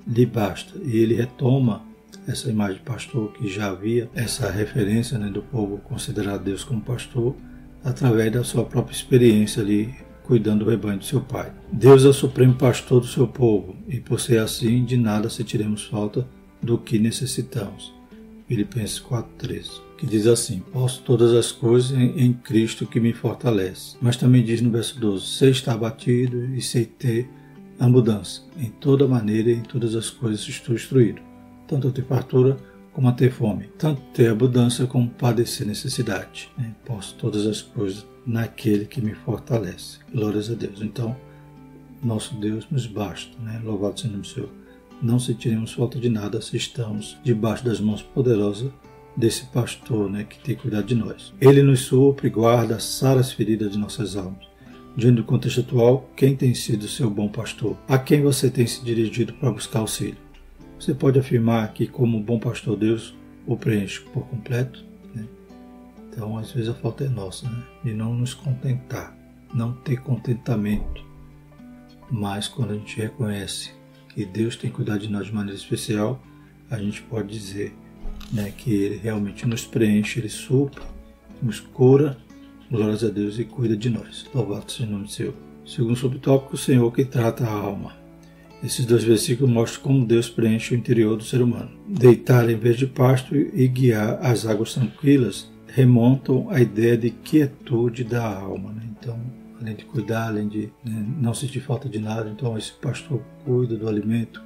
lhe 0.08 0.26
basta. 0.26 0.80
E 0.82 0.96
ele 0.96 1.16
retoma 1.16 1.84
essa 2.28 2.50
imagem 2.50 2.78
de 2.78 2.84
pastor 2.84 3.32
que 3.34 3.48
já 3.48 3.70
havia, 3.70 4.10
essa 4.14 4.50
referência 4.50 5.18
né, 5.18 5.30
do 5.30 5.42
povo 5.42 5.78
considerar 5.80 6.38
Deus 6.38 6.64
como 6.64 6.82
pastor, 6.82 7.36
através 7.84 8.32
da 8.32 8.44
sua 8.44 8.64
própria 8.64 8.94
experiência 8.94 9.62
ali 9.62 9.94
cuidando 10.24 10.64
do 10.64 10.70
rebanho 10.70 11.00
do 11.00 11.06
seu 11.06 11.20
pai. 11.20 11.52
Deus 11.72 12.06
é 12.06 12.08
o 12.08 12.14
supremo 12.14 12.54
pastor 12.54 13.02
do 13.02 13.08
seu 13.08 13.28
povo, 13.28 13.76
e 13.88 14.00
por 14.00 14.20
ser 14.20 14.40
assim, 14.40 14.86
de 14.86 14.98
nada 14.98 15.30
sentiremos 15.30 15.86
falta 15.86 16.28
do 16.62 16.78
que 16.78 17.00
necessitamos. 17.00 17.94
Filipenses 18.48 19.00
4,13, 19.00 19.82
que 19.98 20.06
diz 20.06 20.28
assim: 20.28 20.60
Posso 20.74 21.02
todas 21.04 21.34
as 21.34 21.52
coisas 21.52 21.92
em 21.98 22.34
Cristo 22.34 22.86
que 22.86 23.00
me 23.00 23.14
fortalece. 23.14 23.96
Mas 24.02 24.18
também 24.18 24.44
diz 24.44 24.62
no 24.62 24.70
verso 24.70 25.00
12: 25.00 25.26
Sei 25.26 25.52
estar 25.52 25.78
batido 25.78 26.54
e 26.54 26.62
sei 26.62 26.86
ter 26.86 27.30
a 27.80 27.88
mudança. 27.88 28.42
Em 28.58 28.70
toda 28.70 29.08
maneira 29.08 29.50
e 29.50 29.56
em 29.56 29.62
todas 29.62 29.96
as 29.96 30.10
coisas 30.10 30.46
estou 30.48 30.76
instruído, 30.76 31.22
tanto 31.72 31.92
ter 31.92 32.04
fartura 32.04 32.58
como 32.92 33.08
a 33.08 33.14
ter 33.14 33.32
fome, 33.32 33.70
tanto 33.78 34.02
ter 34.14 34.30
abundância 34.30 34.86
como 34.86 35.10
padecer 35.10 35.66
necessidade. 35.66 36.52
Posso 36.86 37.16
todas 37.16 37.48
as 37.48 37.62
coisas 37.62 38.06
naquele 38.28 38.86
que 38.86 39.00
me 39.02 39.14
fortalece. 39.14 40.00
Glórias 40.14 40.52
a 40.52 40.54
Deus. 40.54 40.82
Então, 40.82 41.16
nosso 42.04 42.36
Deus 42.36 42.68
nos 42.70 42.86
basta, 42.86 43.32
né? 43.42 43.62
Louvado 43.64 43.98
seja 43.98 44.10
o 44.10 44.12
nome 44.12 44.24
do 44.24 44.28
Senhor. 44.28 44.50
Não 45.02 45.18
sentiremos 45.18 45.72
falta 45.72 45.98
de 45.98 46.10
nada 46.10 46.42
se 46.42 46.58
estamos 46.58 47.18
debaixo 47.24 47.64
das 47.64 47.80
mãos 47.80 48.02
poderosas 48.02 48.70
desse 49.16 49.46
pastor, 49.46 50.10
né, 50.10 50.24
que 50.24 50.40
tem 50.40 50.56
cuidado 50.56 50.86
de 50.86 50.96
nós. 50.96 51.34
Ele 51.40 51.64
nos 51.64 51.82
supre, 51.82 52.30
guarda, 52.30 52.80
sara 52.80 53.20
as 53.20 53.32
feridas 53.32 53.72
de 53.72 53.78
nossas 53.78 54.16
almas. 54.16 54.46
Diante 54.96 55.16
do 55.16 55.24
contexto 55.24 55.62
atual, 55.62 56.10
quem 56.16 56.36
tem 56.36 56.54
sido 56.54 56.88
seu 56.88 57.10
bom 57.10 57.30
pastor? 57.30 57.78
A 57.88 57.98
quem 57.98 58.22
você 58.22 58.50
tem 58.50 58.68
se 58.68 58.84
dirigido 58.84 59.34
para 59.34 59.52
buscar 59.52 59.80
auxílio? 59.80 60.31
Você 60.82 60.96
pode 60.96 61.20
afirmar 61.20 61.72
que, 61.74 61.86
como 61.86 62.20
bom 62.20 62.40
pastor, 62.40 62.76
Deus 62.76 63.14
o 63.46 63.56
preenche 63.56 64.02
por 64.02 64.26
completo? 64.26 64.84
Então, 66.10 66.40
às 66.40 66.52
vezes, 66.52 66.70
a 66.70 66.74
falta 66.74 67.04
é 67.04 67.08
nossa, 67.08 67.48
né? 67.48 67.64
de 67.84 67.94
não 67.94 68.16
nos 68.16 68.34
contentar, 68.34 69.16
não 69.54 69.74
ter 69.74 70.02
contentamento. 70.02 71.06
Mas, 72.10 72.48
quando 72.48 72.72
a 72.72 72.74
gente 72.74 73.00
reconhece 73.00 73.70
que 74.10 74.26
Deus 74.26 74.56
tem 74.56 74.72
cuidado 74.72 75.02
de 75.02 75.08
nós 75.08 75.28
de 75.28 75.32
maneira 75.36 75.56
especial, 75.56 76.20
a 76.68 76.80
gente 76.80 77.04
pode 77.04 77.28
dizer 77.28 77.76
né, 78.34 78.50
que 78.50 78.74
Ele 78.74 78.98
realmente 78.98 79.46
nos 79.46 79.64
preenche, 79.64 80.20
Ele 80.20 80.30
supra, 80.30 80.82
nos 81.44 81.60
cura, 81.60 82.18
glórias 82.72 83.04
a 83.04 83.10
Deus, 83.10 83.38
e 83.38 83.46
cuida 83.46 83.78
de 83.78 83.92
nós. 83.92 84.26
Louvado 84.34 84.72
seja 84.72 84.90
o 84.90 84.92
nome 84.94 85.04
do 85.04 85.12
Senhor. 85.12 85.36
Segundo 85.64 85.96
subtópico, 85.96 86.56
o 86.56 86.58
Senhor 86.58 86.92
que 86.92 87.06
trata 87.06 87.46
a 87.46 87.52
alma. 87.52 88.01
Esses 88.64 88.86
dois 88.86 89.04
versículos 89.04 89.52
mostram 89.52 89.82
como 89.82 90.06
Deus 90.06 90.30
preenche 90.30 90.76
o 90.76 90.78
interior 90.78 91.18
do 91.18 91.24
ser 91.24 91.42
humano. 91.42 91.72
Deitar 91.88 92.48
em 92.50 92.58
vez 92.58 92.78
de 92.78 92.86
pasto 92.86 93.36
e 93.36 93.68
guiar 93.68 94.20
as 94.22 94.46
águas 94.46 94.74
tranquilas 94.74 95.50
remontam 95.68 96.48
à 96.50 96.62
ideia 96.62 96.96
de 96.96 97.10
quietude 97.10 98.04
da 98.04 98.24
alma. 98.24 98.72
Né? 98.72 98.84
Então, 99.00 99.20
além 99.60 99.76
de 99.76 99.86
cuidar, 99.86 100.28
além 100.28 100.48
de 100.48 100.70
né, 100.86 101.06
não 101.20 101.34
sentir 101.34 101.60
falta 101.60 101.90
de 101.90 101.98
nada, 101.98 102.30
então 102.30 102.56
esse 102.56 102.74
pastor 102.74 103.22
cuida 103.44 103.76
do 103.76 103.88
alimento, 103.88 104.44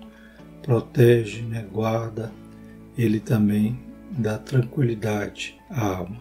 protege, 0.62 1.42
né, 1.42 1.66
guarda, 1.72 2.32
ele 2.98 3.20
também 3.20 3.78
dá 4.12 4.38
tranquilidade 4.38 5.56
à 5.70 5.98
alma. 5.98 6.18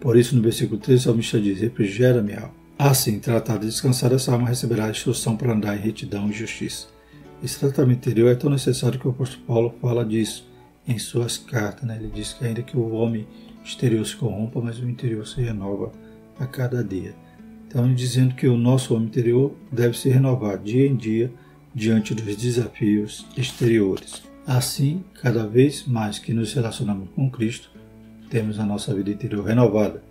Por 0.00 0.16
isso, 0.16 0.34
no 0.34 0.42
versículo 0.42 0.80
3, 0.80 1.00
o 1.00 1.04
salmista 1.04 1.40
diz: 1.40 1.60
Refrigera 1.60 2.22
minha 2.22 2.40
alma. 2.40 2.54
Assim, 2.78 3.18
tratado 3.18 3.60
de 3.60 3.66
descansar, 3.66 4.12
essa 4.12 4.32
alma 4.32 4.48
receberá 4.48 4.86
a 4.86 4.90
instrução 4.90 5.36
para 5.36 5.52
andar 5.52 5.76
em 5.76 5.80
retidão 5.80 6.28
e 6.28 6.32
justiça. 6.32 6.95
Esse 7.42 7.58
tratamento 7.58 7.98
interior 7.98 8.30
é 8.30 8.34
tão 8.34 8.50
necessário 8.50 8.98
que 8.98 9.06
o 9.06 9.10
apóstolo 9.10 9.44
Paulo 9.44 9.74
fala 9.80 10.04
disso 10.04 10.48
em 10.86 10.98
suas 10.98 11.36
cartas. 11.36 11.84
Né? 11.84 11.96
Ele 11.96 12.10
diz 12.14 12.32
que 12.32 12.44
ainda 12.44 12.62
que 12.62 12.76
o 12.76 12.92
homem 12.92 13.26
exterior 13.64 14.06
se 14.06 14.16
corrompa, 14.16 14.60
mas 14.60 14.78
o 14.78 14.88
interior 14.88 15.26
se 15.26 15.40
renova 15.40 15.92
a 16.38 16.46
cada 16.46 16.82
dia. 16.82 17.14
Então, 17.66 17.92
dizendo 17.92 18.34
que 18.34 18.46
o 18.46 18.56
nosso 18.56 18.94
homem 18.94 19.08
interior 19.08 19.54
deve 19.70 19.98
se 19.98 20.08
renovar 20.08 20.58
dia 20.58 20.86
em 20.86 20.96
dia 20.96 21.30
diante 21.74 22.14
dos 22.14 22.36
desafios 22.36 23.26
exteriores. 23.36 24.22
Assim, 24.46 25.04
cada 25.20 25.46
vez 25.46 25.84
mais 25.86 26.18
que 26.18 26.32
nos 26.32 26.54
relacionamos 26.54 27.08
com 27.14 27.28
Cristo, 27.28 27.70
temos 28.30 28.58
a 28.58 28.64
nossa 28.64 28.94
vida 28.94 29.10
interior 29.10 29.44
renovada 29.44 30.02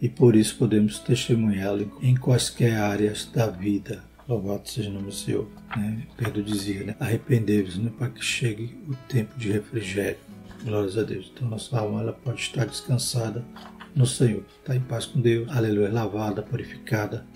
e 0.00 0.08
por 0.08 0.34
isso 0.34 0.56
podemos 0.56 0.98
testemunhá-lo 0.98 1.90
em 2.00 2.16
quaisquer 2.16 2.76
áreas 2.76 3.28
da 3.32 3.48
vida. 3.48 4.02
Louvado 4.30 4.68
seja 4.68 4.88
o 4.90 4.92
nome 4.92 5.06
do 5.06 5.12
Senhor. 5.12 5.48
Né? 5.76 6.06
Pedro 6.16 6.40
dizia, 6.40 6.84
né? 6.84 6.96
arrependei-vos 7.00 7.76
né? 7.78 7.90
para 7.98 8.10
que 8.10 8.24
chegue 8.24 8.78
o 8.88 8.94
tempo 9.08 9.36
de 9.36 9.50
refrigério. 9.50 10.18
Glórias 10.62 10.96
a 10.96 11.02
Deus. 11.02 11.32
Então 11.34 11.48
nossa 11.48 11.76
alma 11.76 12.00
ela 12.00 12.12
pode 12.12 12.40
estar 12.40 12.64
descansada 12.64 13.44
no 13.92 14.06
Senhor. 14.06 14.44
Está 14.60 14.76
em 14.76 14.80
paz 14.80 15.04
com 15.04 15.20
Deus. 15.20 15.48
Aleluia. 15.50 15.90
Lavada, 15.90 16.42
purificada. 16.42 17.26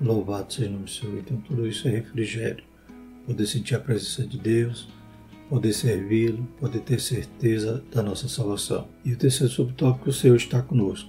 Louvado 0.00 0.52
seja 0.52 0.68
o 0.68 0.72
nome 0.72 0.86
do 0.86 0.90
Senhor. 0.90 1.18
Então 1.18 1.36
tudo 1.36 1.68
isso 1.68 1.86
é 1.86 1.92
refrigério. 1.92 2.64
Poder 3.24 3.46
sentir 3.46 3.76
a 3.76 3.78
presença 3.78 4.26
de 4.26 4.36
Deus, 4.36 4.88
poder 5.48 5.72
servi-lo, 5.72 6.48
poder 6.58 6.80
ter 6.80 7.00
certeza 7.00 7.84
da 7.92 8.02
nossa 8.02 8.26
salvação. 8.26 8.88
E 9.04 9.12
o 9.12 9.16
terceiro 9.16 9.52
subtópico, 9.52 10.10
o 10.10 10.12
Senhor 10.12 10.34
está 10.34 10.60
conosco. 10.60 11.08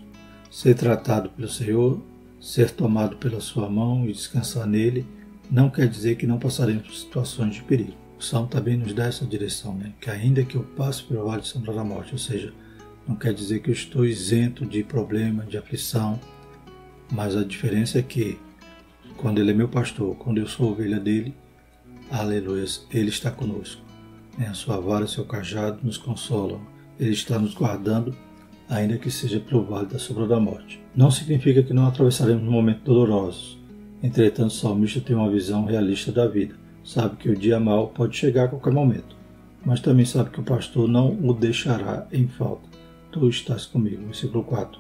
Ser 0.51 0.75
tratado 0.75 1.31
pelo 1.31 1.49
Senhor, 1.49 1.99
ser 2.39 2.69
tomado 2.69 3.17
pela 3.17 3.41
sua 3.41 3.67
mão 3.67 4.07
e 4.07 4.11
descansar 4.11 4.67
nele, 4.67 5.03
não 5.51 5.69
quer 5.69 5.87
dizer 5.87 6.15
que 6.15 6.25
não 6.25 6.39
passaremos 6.39 6.83
por 6.83 6.95
situações 6.95 7.55
de 7.55 7.63
perigo. 7.63 7.93
O 8.17 8.23
Salmo 8.23 8.47
também 8.47 8.77
nos 8.77 8.93
dá 8.93 9.05
essa 9.05 9.25
direção, 9.25 9.75
né? 9.75 9.91
que 9.99 10.09
ainda 10.09 10.43
que 10.43 10.55
eu 10.55 10.63
passe 10.63 11.03
pelo 11.03 11.25
vale 11.25 11.41
de 11.41 11.49
sombra 11.49 11.73
da 11.73 11.83
morte, 11.83 12.13
ou 12.13 12.19
seja, 12.19 12.53
não 13.07 13.15
quer 13.15 13.33
dizer 13.33 13.59
que 13.59 13.69
eu 13.69 13.73
estou 13.73 14.05
isento 14.05 14.65
de 14.65 14.83
problema, 14.83 15.43
de 15.43 15.57
aflição, 15.57 16.19
mas 17.11 17.35
a 17.35 17.43
diferença 17.43 17.99
é 17.99 18.01
que 18.01 18.39
quando 19.17 19.39
Ele 19.39 19.51
é 19.51 19.53
meu 19.53 19.67
pastor, 19.67 20.15
quando 20.15 20.37
eu 20.37 20.47
sou 20.47 20.71
ovelha 20.71 20.99
dele, 20.99 21.35
aleluia, 22.09 22.65
Ele 22.91 23.09
está 23.09 23.29
conosco. 23.29 23.81
Né? 24.37 24.47
A 24.47 24.53
sua 24.53 24.79
vara, 24.79 25.07
seu 25.07 25.25
cajado 25.25 25.79
nos 25.83 25.97
consolam. 25.97 26.61
Ele 26.99 27.11
está 27.11 27.37
nos 27.37 27.53
guardando, 27.53 28.15
ainda 28.69 28.97
que 28.97 29.11
seja 29.11 29.39
pelo 29.39 29.65
vale 29.65 29.87
da 29.87 29.99
sombra 29.99 30.27
da 30.27 30.39
morte. 30.39 30.81
Não 30.95 31.11
significa 31.11 31.61
que 31.63 31.73
não 31.73 31.87
atravessaremos 31.87 32.43
momentos 32.43 32.83
dolorosos. 32.83 33.60
Entretanto, 34.01 34.47
o 34.47 34.55
salmista 34.55 34.99
tem 34.99 35.15
uma 35.15 35.29
visão 35.29 35.65
realista 35.65 36.11
da 36.11 36.27
vida 36.27 36.61
sabe 36.83 37.17
que 37.17 37.29
o 37.29 37.37
dia 37.37 37.59
mau 37.59 37.87
pode 37.87 38.17
chegar 38.17 38.45
a 38.45 38.47
qualquer 38.47 38.73
momento, 38.73 39.15
mas 39.65 39.79
também 39.79 40.05
sabe 40.05 40.29
que 40.31 40.39
o 40.39 40.43
pastor 40.43 40.87
não 40.87 41.11
o 41.23 41.33
deixará 41.33 42.07
em 42.11 42.27
falta. 42.27 42.69
tu 43.11 43.27
estás 43.27 43.65
comigo. 43.65 44.05
Versículo 44.05 44.43
4. 44.43 44.79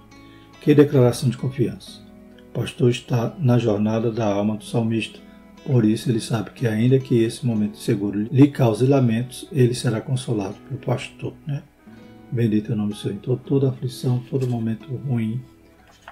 Que 0.61 0.73
declaração 0.73 1.29
de 1.29 1.37
confiança. 1.37 2.01
O 2.49 2.59
pastor 2.59 2.89
está 2.89 3.35
na 3.39 3.57
jornada 3.57 4.09
da 4.09 4.25
alma 4.25 4.55
do 4.55 4.63
salmista. 4.63 5.19
Por 5.65 5.83
isso 5.83 6.09
ele 6.09 6.21
sabe 6.21 6.51
que 6.51 6.65
ainda 6.65 6.97
que 6.97 7.21
esse 7.21 7.45
momento 7.45 7.77
seguro 7.77 8.27
lhe 8.31 8.47
cause 8.47 8.85
lamentos, 8.85 9.47
ele 9.51 9.73
será 9.73 9.99
consolado 9.99 10.55
pelo 10.67 10.79
pastor. 10.79 11.33
Né? 11.45 11.61
Bendito 12.31 12.71
é 12.71 12.73
o 12.73 12.77
nome 12.77 12.93
do 12.93 12.97
Senhor. 12.97 13.15
Então 13.15 13.35
toda 13.35 13.69
aflição, 13.69 14.23
todo 14.29 14.47
momento 14.47 14.87
ruim, 15.07 15.41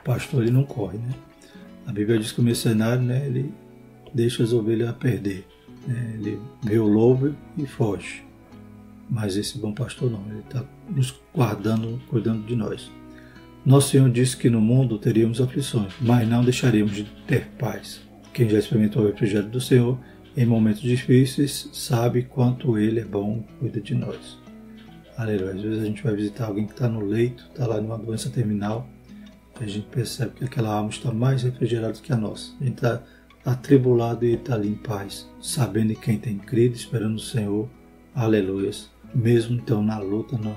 o 0.01 0.03
pastor 0.03 0.43
ele 0.43 0.51
não 0.51 0.63
corre. 0.63 0.97
Né? 0.97 1.09
A 1.89 1.91
Bíblia 1.91 2.19
diz 2.19 2.31
que 2.31 2.39
o 2.39 2.43
mercenário 2.43 3.01
né, 3.01 3.25
ele 3.25 3.51
deixa 4.13 4.43
as 4.43 4.53
ovelhas 4.53 4.95
perder. 4.97 5.43
Né? 5.87 6.11
Ele 6.13 6.39
vê 6.61 6.77
o 6.77 6.85
lobo 6.85 7.35
e 7.57 7.65
foge. 7.65 8.23
Mas 9.09 9.35
esse 9.35 9.57
bom 9.57 9.73
pastor 9.73 10.11
não, 10.11 10.23
ele 10.29 10.41
está 10.41 10.63
nos 10.87 11.19
guardando, 11.33 11.99
cuidando 12.07 12.45
de 12.45 12.55
nós. 12.55 12.91
Nosso 13.65 13.89
Senhor 13.89 14.07
disse 14.11 14.37
que 14.37 14.51
no 14.51 14.61
mundo 14.61 14.99
teríamos 14.99 15.41
aflições, 15.41 15.91
mas 15.99 16.29
não 16.29 16.43
deixaríamos 16.43 16.93
de 16.93 17.05
ter 17.25 17.47
paz. 17.57 18.01
Quem 18.35 18.47
já 18.47 18.59
experimentou 18.59 19.01
o 19.01 19.07
refrigério 19.07 19.49
do 19.49 19.59
Senhor 19.59 19.97
em 20.37 20.45
momentos 20.45 20.81
difíceis 20.81 21.71
sabe 21.73 22.21
quanto 22.21 22.77
Ele 22.77 22.99
é 22.99 23.05
bom, 23.05 23.43
cuida 23.59 23.81
de 23.81 23.95
nós. 23.95 24.37
Aleluia. 25.17 25.53
Às 25.55 25.61
vezes 25.61 25.81
a 25.81 25.85
gente 25.85 26.03
vai 26.03 26.13
visitar 26.13 26.45
alguém 26.45 26.67
que 26.67 26.73
está 26.73 26.87
no 26.87 27.03
leito, 27.03 27.49
está 27.49 27.65
lá 27.65 27.81
numa 27.81 27.97
doença 27.97 28.29
terminal, 28.29 28.87
e 28.98 28.98
a 29.63 29.67
gente 29.67 29.87
percebe 29.87 30.31
que 30.31 30.43
aquela 30.45 30.73
alma 30.73 30.89
está 30.89 31.11
mais 31.11 31.43
refrigerada 31.43 31.99
que 32.01 32.13
a 32.13 32.17
nossa. 32.17 32.53
A 32.59 32.63
gente 32.63 32.75
está 32.75 33.01
atribulado 33.45 34.25
e 34.25 34.33
está 34.33 34.55
ali 34.55 34.69
em 34.69 34.75
paz, 34.75 35.29
sabendo 35.41 35.95
quem 35.95 36.17
tem 36.17 36.37
crido, 36.37 36.75
esperando 36.75 37.15
o 37.15 37.19
Senhor. 37.19 37.69
Aleluia 38.13 38.71
mesmo 39.13 39.55
então 39.55 39.83
na 39.83 39.97
luta, 39.99 40.37
no, 40.37 40.55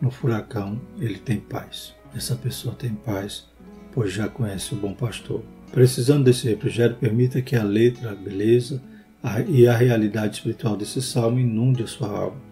no 0.00 0.10
furacão, 0.10 0.80
ele 0.98 1.18
tem 1.18 1.38
paz. 1.38 1.94
Essa 2.14 2.34
pessoa 2.34 2.74
tem 2.74 2.90
paz, 2.90 3.46
pois 3.92 4.12
já 4.12 4.28
conhece 4.28 4.74
o 4.74 4.78
bom 4.78 4.94
pastor. 4.94 5.42
Precisando 5.72 6.24
desse 6.24 6.48
refrigério, 6.48 6.96
permita 6.96 7.42
que 7.42 7.56
a 7.56 7.62
letra, 7.62 8.12
a 8.12 8.14
beleza 8.14 8.82
a, 9.22 9.40
e 9.40 9.66
a 9.66 9.76
realidade 9.76 10.36
espiritual 10.36 10.76
desse 10.76 11.02
salmo 11.02 11.38
inunde 11.38 11.82
a 11.82 11.86
sua 11.86 12.08
alma. 12.08 12.48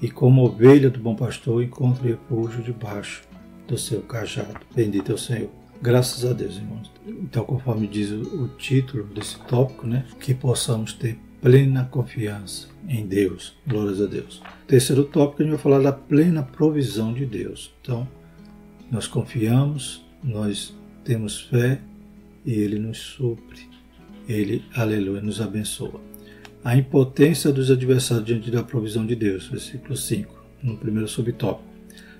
E 0.00 0.10
como 0.10 0.44
ovelha 0.44 0.90
do 0.90 1.00
bom 1.00 1.14
pastor, 1.14 1.62
encontre 1.62 2.08
refúgio 2.08 2.62
debaixo 2.62 3.22
do 3.66 3.78
seu 3.78 4.02
cajado. 4.02 4.60
Bendito 4.74 5.12
é 5.12 5.14
o 5.14 5.18
Senhor. 5.18 5.50
Graças 5.80 6.24
a 6.24 6.32
Deus, 6.32 6.56
irmãos. 6.56 6.90
Então, 7.06 7.44
conforme 7.44 7.86
diz 7.86 8.10
o, 8.10 8.48
título 8.56 9.04
desse 9.04 9.38
tópico, 9.40 9.86
né, 9.86 10.06
que 10.18 10.32
possamos 10.32 10.94
ter 10.94 11.18
plena 11.42 11.84
confiança 11.84 12.68
em 12.88 13.06
Deus. 13.06 13.54
Glórias 13.66 14.00
a 14.00 14.06
Deus. 14.06 14.42
Terceiro 14.66 15.04
tópico, 15.04 15.42
a 15.42 15.44
gente 15.44 15.54
vai 15.54 15.62
falar 15.62 15.80
da 15.80 15.92
plena 15.92 16.42
provisão 16.42 17.12
de 17.12 17.26
Deus. 17.26 17.74
Então, 17.82 18.08
nós 18.90 19.06
confiamos, 19.06 20.04
nós 20.22 20.74
temos 21.04 21.42
fé 21.42 21.80
e 22.46 22.52
Ele 22.52 22.78
nos 22.78 22.98
supre. 22.98 23.68
Ele, 24.26 24.64
aleluia, 24.74 25.20
nos 25.20 25.40
abençoa. 25.40 26.00
A 26.64 26.74
impotência 26.74 27.52
dos 27.52 27.70
adversários 27.70 28.24
diante 28.24 28.50
da 28.50 28.62
provisão 28.62 29.04
de 29.04 29.14
Deus, 29.14 29.46
versículo 29.48 29.94
5, 29.94 30.34
no 30.62 30.78
primeiro 30.78 31.06
subtópico. 31.06 31.73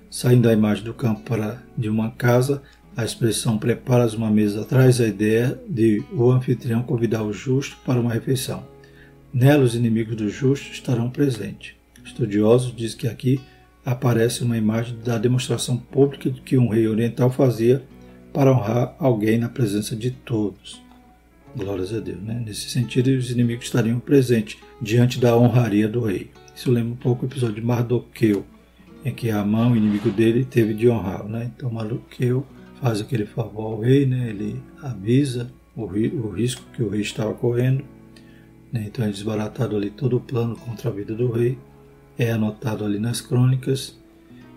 Saindo 0.09 0.43
da 0.43 0.53
imagem 0.53 0.83
do 0.83 0.93
campo 0.93 1.21
para 1.21 1.61
de 1.77 1.89
uma 1.89 2.11
casa, 2.11 2.61
a 2.95 3.03
expressão 3.03 3.57
preparas 3.57 4.13
uma 4.13 4.29
mesa 4.29 4.63
traz 4.63 5.01
a 5.01 5.07
ideia 5.07 5.59
de 5.67 6.03
o 6.13 6.31
anfitrião 6.31 6.81
convidar 6.81 7.23
o 7.23 7.33
justo 7.33 7.77
para 7.85 7.99
uma 7.99 8.13
refeição. 8.13 8.65
Nela, 9.33 9.63
os 9.63 9.75
inimigos 9.75 10.15
do 10.15 10.29
justo 10.29 10.71
estarão 10.71 11.09
presentes. 11.09 11.73
Estudiosos 12.05 12.73
dizem 12.73 12.97
que 12.97 13.07
aqui 13.07 13.41
aparece 13.85 14.43
uma 14.43 14.57
imagem 14.57 14.97
da 15.03 15.17
demonstração 15.17 15.77
pública 15.77 16.31
que 16.45 16.57
um 16.57 16.69
rei 16.69 16.87
oriental 16.87 17.29
fazia 17.29 17.83
para 18.31 18.51
honrar 18.51 18.95
alguém 18.97 19.37
na 19.37 19.49
presença 19.49 19.95
de 19.95 20.11
todos. 20.11 20.81
Glórias 21.55 21.93
a 21.93 21.99
Deus. 21.99 22.21
Né? 22.21 22.43
Nesse 22.45 22.69
sentido, 22.69 23.07
os 23.09 23.31
inimigos 23.31 23.65
estariam 23.65 23.99
presentes 23.99 24.57
diante 24.81 25.19
da 25.19 25.37
honraria 25.37 25.87
do 25.87 26.01
rei. 26.01 26.31
Isso 26.55 26.71
lembra 26.71 26.93
um 26.93 26.97
pouco 26.97 27.25
o 27.25 27.27
episódio 27.27 27.55
de 27.55 27.61
Mardoqueu, 27.61 28.45
em 29.05 29.13
que 29.13 29.29
Amã, 29.29 29.71
o 29.71 29.77
inimigo 29.77 30.09
dele, 30.09 30.43
teve 30.43 30.73
de 30.73 30.89
honrá-lo. 30.89 31.29
Né? 31.29 31.51
Então, 31.55 31.69
Mardoqueu 31.69 32.45
faz 32.81 32.99
aquele 32.99 33.25
favor 33.25 33.73
ao 33.73 33.79
rei, 33.79 34.05
né? 34.05 34.29
ele 34.29 34.61
avisa 34.81 35.49
o, 35.75 35.83
o 35.83 36.29
risco 36.31 36.63
que 36.73 36.83
o 36.83 36.89
rei 36.89 37.01
estava 37.01 37.33
correndo 37.33 37.85
né? 38.75 38.83
Então 38.87 39.05
é 39.05 39.09
desbaratado 39.09 39.77
ali 39.77 39.89
todo 39.89 40.17
o 40.17 40.19
plano 40.19 40.53
contra 40.57 40.89
a 40.89 40.93
vida 40.93 41.15
do 41.15 41.31
rei, 41.31 41.57
é 42.17 42.31
anotado 42.31 42.83
ali 42.83 42.99
nas 42.99 43.21
crônicas, 43.21 43.97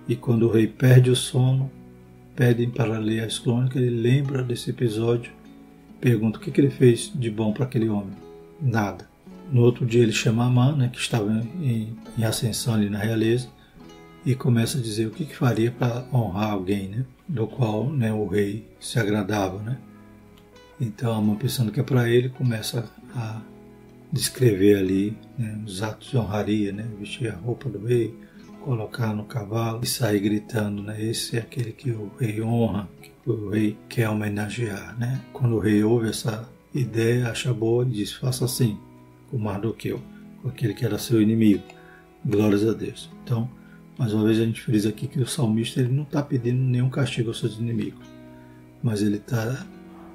e 0.08 0.16
quando 0.16 0.48
o 0.48 0.50
rei 0.50 0.66
perde 0.66 1.08
o 1.08 1.14
sono, 1.14 1.70
pedem 2.34 2.68
para 2.68 2.98
ler 2.98 3.20
as 3.20 3.38
crônicas, 3.38 3.80
ele 3.80 3.90
lembra 3.90 4.42
desse 4.42 4.70
episódio, 4.70 5.30
pergunta 6.00 6.38
o 6.38 6.40
que, 6.40 6.50
que 6.50 6.60
ele 6.60 6.70
fez 6.70 7.12
de 7.14 7.30
bom 7.30 7.52
para 7.52 7.64
aquele 7.64 7.88
homem. 7.88 8.16
Nada. 8.60 9.08
No 9.52 9.62
outro 9.62 9.86
dia 9.86 10.02
ele 10.02 10.12
chama 10.12 10.46
Amã, 10.46 10.74
né, 10.74 10.90
que 10.92 10.98
estava 10.98 11.30
em, 11.60 11.96
em 12.18 12.24
ascensão 12.24 12.74
ali 12.74 12.90
na 12.90 12.98
realeza, 12.98 13.48
e 14.28 14.34
começa 14.34 14.76
a 14.76 14.80
dizer 14.82 15.06
o 15.06 15.10
que, 15.10 15.24
que 15.24 15.34
faria 15.34 15.70
para 15.70 16.04
honrar 16.12 16.50
alguém, 16.50 16.86
né, 16.86 17.06
do 17.26 17.46
qual 17.46 17.88
né, 17.88 18.12
o 18.12 18.26
rei 18.26 18.62
se 18.78 18.98
agradava. 18.98 19.58
Né. 19.62 19.78
Então 20.78 21.14
Amã, 21.14 21.34
pensando 21.34 21.72
que 21.72 21.80
é 21.80 21.82
para 21.82 22.10
ele, 22.10 22.28
começa 22.28 22.92
a 23.16 23.40
descrever 24.12 24.76
ali 24.76 25.16
né, 25.38 25.58
os 25.64 25.82
atos 25.82 26.10
de 26.10 26.18
honraria, 26.18 26.72
né, 26.72 26.86
vestir 26.98 27.32
a 27.32 27.36
roupa 27.36 27.70
do 27.70 27.86
rei, 27.86 28.14
colocar 28.62 29.14
no 29.14 29.24
cavalo 29.24 29.80
e 29.82 29.86
sair 29.86 30.20
gritando, 30.20 30.82
né, 30.82 31.02
esse 31.02 31.38
é 31.38 31.40
aquele 31.40 31.72
que 31.72 31.90
o 31.90 32.12
rei 32.20 32.42
honra, 32.42 32.86
que 33.00 33.30
o 33.30 33.48
rei 33.48 33.78
quer 33.88 34.10
homenagear. 34.10 34.94
Né? 34.98 35.22
Quando 35.32 35.56
o 35.56 35.58
rei 35.58 35.82
ouve 35.82 36.10
essa 36.10 36.46
ideia, 36.74 37.30
acha 37.30 37.50
boa 37.54 37.82
e 37.82 37.92
diz, 37.92 38.12
faça 38.12 38.44
assim, 38.44 38.78
com 39.30 39.38
Mardoqueu, 39.38 40.02
com 40.42 40.50
aquele 40.50 40.74
que 40.74 40.84
era 40.84 40.98
seu 40.98 41.22
inimigo. 41.22 41.62
Glórias 42.22 42.66
a 42.66 42.74
Deus. 42.74 43.08
Então, 43.24 43.48
mais 43.98 44.12
uma 44.14 44.24
vez 44.24 44.38
a 44.38 44.44
gente 44.44 44.60
frisa 44.60 44.90
aqui 44.90 45.08
que 45.08 45.18
o 45.18 45.26
salmista 45.26 45.80
ele 45.80 45.92
não 45.92 46.04
está 46.04 46.22
pedindo 46.22 46.62
nenhum 46.62 46.88
castigo 46.88 47.30
aos 47.30 47.40
seus 47.40 47.58
inimigos, 47.58 48.06
mas 48.80 49.02
ele 49.02 49.16
está 49.16 49.66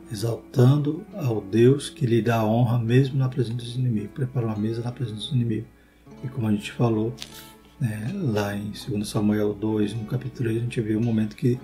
exaltando 0.10 1.04
ao 1.14 1.42
Deus 1.42 1.90
que 1.90 2.06
lhe 2.06 2.22
dá 2.22 2.46
honra 2.46 2.80
mesmo 2.80 3.18
na 3.18 3.28
presença 3.28 3.58
dos 3.58 3.76
inimigos, 3.76 4.12
prepara 4.14 4.48
uma 4.48 4.56
mesa 4.56 4.82
na 4.82 4.92
presença 4.92 5.20
dos 5.20 5.32
inimigos. 5.34 5.68
E 6.24 6.28
como 6.30 6.48
a 6.48 6.52
gente 6.52 6.72
falou 6.72 7.14
né, 7.78 8.10
lá 8.14 8.56
em 8.56 8.72
2 8.72 9.06
Samuel 9.06 9.54
2, 9.54 9.96
no 9.96 10.06
capítulo 10.06 10.50
3, 10.50 10.58
a 10.58 10.62
gente 10.62 10.80
vê 10.80 10.96
o 10.96 11.00
um 11.00 11.04
momento 11.04 11.36
que 11.36 11.60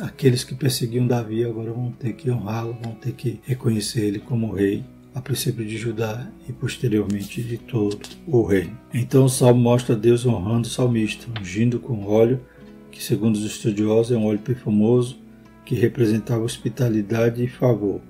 aqueles 0.00 0.42
que 0.42 0.56
perseguiam 0.56 1.06
Davi 1.06 1.44
agora 1.44 1.72
vão 1.72 1.92
ter 1.92 2.14
que 2.14 2.28
honrá-lo, 2.28 2.76
vão 2.82 2.94
ter 2.94 3.12
que 3.12 3.40
reconhecer 3.44 4.06
ele 4.06 4.18
como 4.18 4.52
rei, 4.52 4.84
a 5.18 5.20
princípio 5.20 5.64
de 5.64 5.76
Judá 5.76 6.28
e 6.48 6.52
posteriormente 6.52 7.42
de 7.42 7.58
todo 7.58 7.98
o 8.26 8.42
reino. 8.42 8.78
Então 8.94 9.24
o 9.24 9.28
salmo 9.28 9.60
mostra 9.60 9.96
Deus 9.96 10.24
honrando 10.24 10.66
o 10.66 10.70
salmista, 10.70 11.26
ungindo 11.38 11.80
com 11.80 12.06
óleo, 12.06 12.40
que 12.90 13.02
segundo 13.02 13.34
os 13.34 13.44
estudiosos 13.44 14.12
é 14.12 14.16
um 14.16 14.26
óleo 14.26 14.38
perfumoso, 14.38 15.18
que 15.64 15.74
representava 15.74 16.44
hospitalidade 16.44 17.42
e 17.42 17.48
favor, 17.48 18.00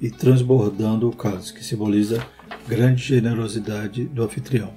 e 0.00 0.10
transbordando 0.10 1.08
o 1.08 1.14
cálice, 1.14 1.52
que 1.52 1.64
simboliza 1.64 2.26
grande 2.66 3.02
generosidade 3.02 4.06
do 4.06 4.22
anfitrião. 4.22 4.72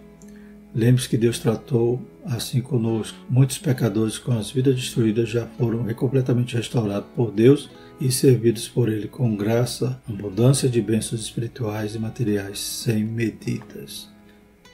Lembre-se 0.75 1.09
que 1.09 1.17
Deus 1.17 1.39
tratou 1.39 1.99
assim 2.25 2.61
conosco. 2.61 3.17
Muitos 3.27 3.57
pecadores 3.57 4.19
com 4.19 4.33
as 4.33 4.51
vidas 4.51 4.75
destruídas 4.75 5.29
já 5.29 5.47
foram 5.57 5.91
completamente 5.95 6.55
restaurados 6.55 7.09
por 7.15 7.31
Deus 7.31 7.69
e 7.99 8.11
servidos 8.11 8.67
por 8.67 8.87
Ele 8.87 9.07
com 9.07 9.35
graça, 9.35 10.01
abundância 10.07 10.69
de 10.69 10.81
bênçãos 10.81 11.21
espirituais 11.21 11.95
e 11.95 11.99
materiais 11.99 12.59
sem 12.59 13.03
medidas. 13.03 14.09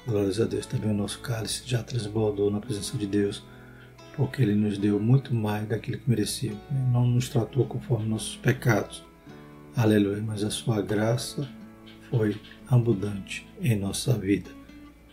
Glórias 0.05 0.39
a 0.39 0.45
Deus. 0.45 0.67
Também 0.67 0.91
o 0.91 0.93
nosso 0.93 1.19
cálice 1.19 1.63
já 1.65 1.81
transbordou 1.81 2.51
na 2.51 2.59
presença 2.59 2.95
de 2.95 3.07
Deus 3.07 3.43
porque 4.15 4.43
Ele 4.43 4.53
nos 4.53 4.77
deu 4.77 4.99
muito 4.99 5.33
mais 5.33 5.67
daquilo 5.67 5.97
que 5.97 6.09
merecíamos. 6.09 6.59
Não 6.91 7.05
nos 7.07 7.27
tratou 7.27 7.65
conforme 7.65 8.07
nossos 8.07 8.35
pecados. 8.35 9.03
Aleluia, 9.75 10.21
mas 10.21 10.43
a 10.43 10.51
sua 10.51 10.81
graça 10.81 11.49
foi 12.09 12.39
abundante 12.67 13.47
em 13.59 13.75
nossa 13.75 14.13
vida. 14.13 14.51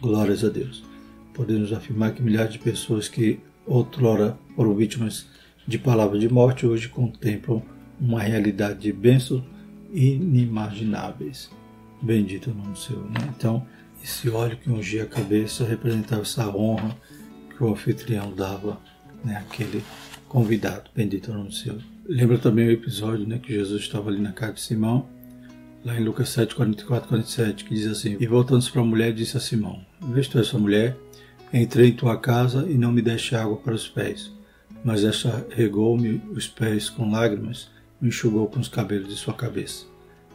Glórias 0.01 0.45
a 0.45 0.51
Deus. 0.51 0.85
Podemos 1.33 1.73
afirmar 1.73 2.13
que 2.13 2.23
milhares 2.23 2.53
de 2.53 2.59
pessoas 2.59 3.09
que 3.09 3.41
outrora 3.67 4.39
foram 4.55 4.75
vítimas 4.75 5.27
de 5.67 5.79
palavras 5.79 6.21
de 6.21 6.29
morte 6.29 6.67
hoje 6.67 6.89
contemplam 6.89 7.63
uma 8.03 8.21
realidade 8.21 8.81
de 8.81 8.93
bênçãos 8.93 9.43
inimagináveis. 9.93 11.51
Bendito 12.03 12.51
o 12.51 12.55
nome 12.55 12.77
Senhor. 12.77 13.05
Né? 13.05 13.33
Então, 13.37 13.65
esse 14.03 14.29
óleo 14.29 14.57
que 14.57 14.69
ungia 14.69 15.05
a 15.05 15.07
cabeça 15.07 15.65
representava 15.65 16.23
essa 16.23 16.49
honra 16.49 16.97
que 17.49 17.63
o 17.63 17.71
anfitrião 17.71 18.35
dava 18.35 18.81
né, 19.25 19.37
aquele 19.37 19.85
convidado. 20.29 20.91
Bendito 20.95 21.31
o 21.31 21.35
nome 21.35 21.53
Senhor. 21.53 21.79
Lembra 22.05 22.39
também 22.39 22.67
o 22.67 22.73
episódio 22.73 23.27
né, 23.27 23.39
que 23.39 23.53
Jesus 23.53 23.83
estava 23.83 24.11
ali 24.11 24.21
na 24.21 24.33
casa 24.33 24.55
de 24.55 24.61
Simão, 24.63 25.09
lá 25.85 25.95
em 25.95 26.03
Lucas 26.03 26.31
7, 26.31 26.57
44, 26.57 27.09
47, 27.09 27.65
que 27.65 27.75
diz 27.75 27.87
assim: 27.87 28.17
E 28.19 28.27
voltando-se 28.27 28.71
para 28.73 28.81
a 28.81 28.85
mulher, 28.85 29.13
disse 29.13 29.37
a 29.37 29.41
Simão: 29.41 29.81
Vês 30.01 30.27
tu 30.27 30.39
essa 30.39 30.59
mulher? 30.59 30.97
Entrei 31.53 31.91
em 31.91 31.93
tua 31.93 32.17
casa 32.17 32.67
e 32.69 32.75
não 32.75 32.91
me 32.91 33.03
deste 33.03 33.37
água 33.37 33.57
para 33.57 33.75
os 33.75 33.87
pés, 33.87 34.33
mas 34.83 35.05
esta 35.05 35.47
regou-me 35.51 36.21
os 36.35 36.49
pés 36.49 36.89
com 36.89 37.11
lágrimas, 37.11 37.71
enxugou 38.03 38.47
com 38.49 38.61
os 38.61 38.69
cabelos 38.69 39.09
de 39.09 39.15
sua 39.15 39.35
cabeça. 39.35 39.87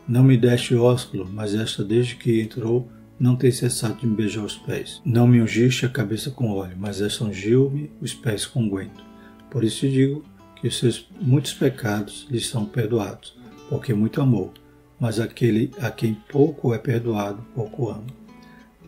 Não 0.07 0.23
me 0.23 0.37
deste 0.37 0.73
ósculo, 0.73 1.29
mas 1.29 1.53
esta, 1.53 1.83
desde 1.83 2.15
que 2.15 2.41
entrou, 2.41 2.89
não 3.19 3.35
tem 3.35 3.51
cessado 3.51 3.99
de 3.99 4.07
me 4.07 4.15
beijar 4.15 4.43
os 4.43 4.55
pés. 4.55 5.01
Não 5.03 5.27
me 5.27 5.41
ungiste 5.41 5.85
a 5.85 5.89
cabeça 5.89 6.31
com 6.31 6.51
óleo, 6.51 6.77
mas 6.77 7.01
esta 7.01 7.25
ungiu-me 7.25 7.91
os 7.99 8.13
pés 8.13 8.45
com 8.45 8.61
unguento. 8.61 9.03
Por 9.49 9.63
isso 9.63 9.87
digo 9.89 10.23
que 10.55 10.67
os 10.67 10.77
seus 10.77 11.09
muitos 11.19 11.53
pecados 11.53 12.27
lhe 12.29 12.39
são 12.39 12.65
perdoados, 12.65 13.37
porque 13.69 13.93
muito 13.93 14.21
amou, 14.21 14.53
mas 14.99 15.19
aquele 15.19 15.71
a 15.79 15.91
quem 15.91 16.13
pouco 16.13 16.73
é 16.73 16.77
perdoado, 16.77 17.45
pouco 17.53 17.89
ama. 17.89 18.05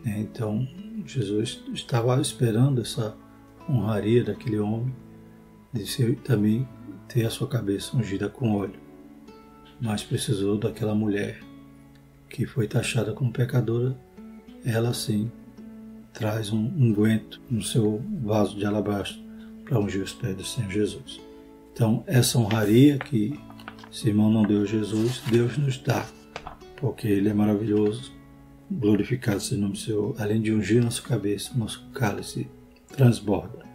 Então, 0.04 0.66
Jesus 1.06 1.62
estava 1.74 2.20
esperando 2.20 2.80
essa 2.80 3.14
honraria 3.68 4.24
daquele 4.24 4.58
homem, 4.58 4.94
de 5.72 5.86
ser, 5.86 6.16
também 6.16 6.66
ter 7.12 7.26
a 7.26 7.30
sua 7.30 7.48
cabeça 7.48 7.96
ungida 7.96 8.28
com 8.28 8.54
óleo, 8.54 8.78
mas 9.80 10.02
precisou 10.02 10.56
daquela 10.56 10.94
mulher 10.94 11.40
que 12.28 12.46
foi 12.46 12.68
taxada 12.68 13.12
como 13.12 13.32
pecadora, 13.32 13.98
ela 14.64 14.94
sim 14.94 15.30
traz 16.12 16.52
um 16.52 16.58
unguento 16.58 17.40
no 17.50 17.62
seu 17.62 18.00
vaso 18.22 18.56
de 18.56 18.64
alabastro 18.64 19.20
para 19.64 19.80
ungir 19.80 20.02
os 20.02 20.12
pés 20.12 20.36
do 20.36 20.44
Senhor 20.44 20.70
Jesus. 20.70 21.20
Então, 21.72 22.04
essa 22.06 22.38
honraria 22.38 22.98
que 22.98 23.38
Simão 23.90 24.30
não 24.30 24.42
deu 24.42 24.62
a 24.62 24.66
Jesus, 24.66 25.20
Deus 25.28 25.56
nos 25.58 25.78
dá, 25.78 26.06
porque 26.76 27.08
Ele 27.08 27.28
é 27.28 27.34
maravilhoso, 27.34 28.12
glorificado 28.70 29.40
seja 29.40 29.56
o 29.56 29.60
nome 29.60 29.72
do 29.72 29.78
Senhor, 29.78 30.14
além 30.18 30.40
de 30.40 30.52
ungir 30.52 30.82
nossa 30.82 31.02
cabeça, 31.02 31.56
nosso 31.56 31.84
cálice 31.92 32.48
transborda. 32.88 33.69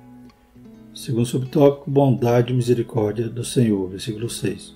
Segundo 0.96 1.26
subtópico, 1.26 1.92
bondade 1.92 2.54
e 2.54 2.56
misericórdia 2.56 3.28
do 3.28 3.44
Senhor, 3.44 3.90
versículo 3.90 4.30
6. 4.30 4.74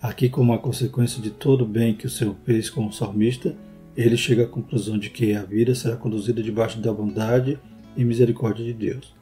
Aqui, 0.00 0.28
como 0.28 0.52
a 0.52 0.58
consequência 0.58 1.20
de 1.20 1.30
todo 1.30 1.62
o 1.62 1.66
bem 1.66 1.94
que 1.94 2.06
o 2.06 2.10
Senhor 2.10 2.36
fez 2.44 2.70
como 2.70 2.92
salmista, 2.92 3.56
ele 3.96 4.16
chega 4.16 4.44
à 4.44 4.46
conclusão 4.46 4.96
de 4.96 5.10
que 5.10 5.34
a 5.34 5.42
vida 5.42 5.74
será 5.74 5.96
conduzida 5.96 6.40
debaixo 6.40 6.80
da 6.80 6.92
bondade 6.92 7.58
e 7.96 8.04
misericórdia 8.04 8.64
de 8.64 8.72
Deus. 8.72 9.12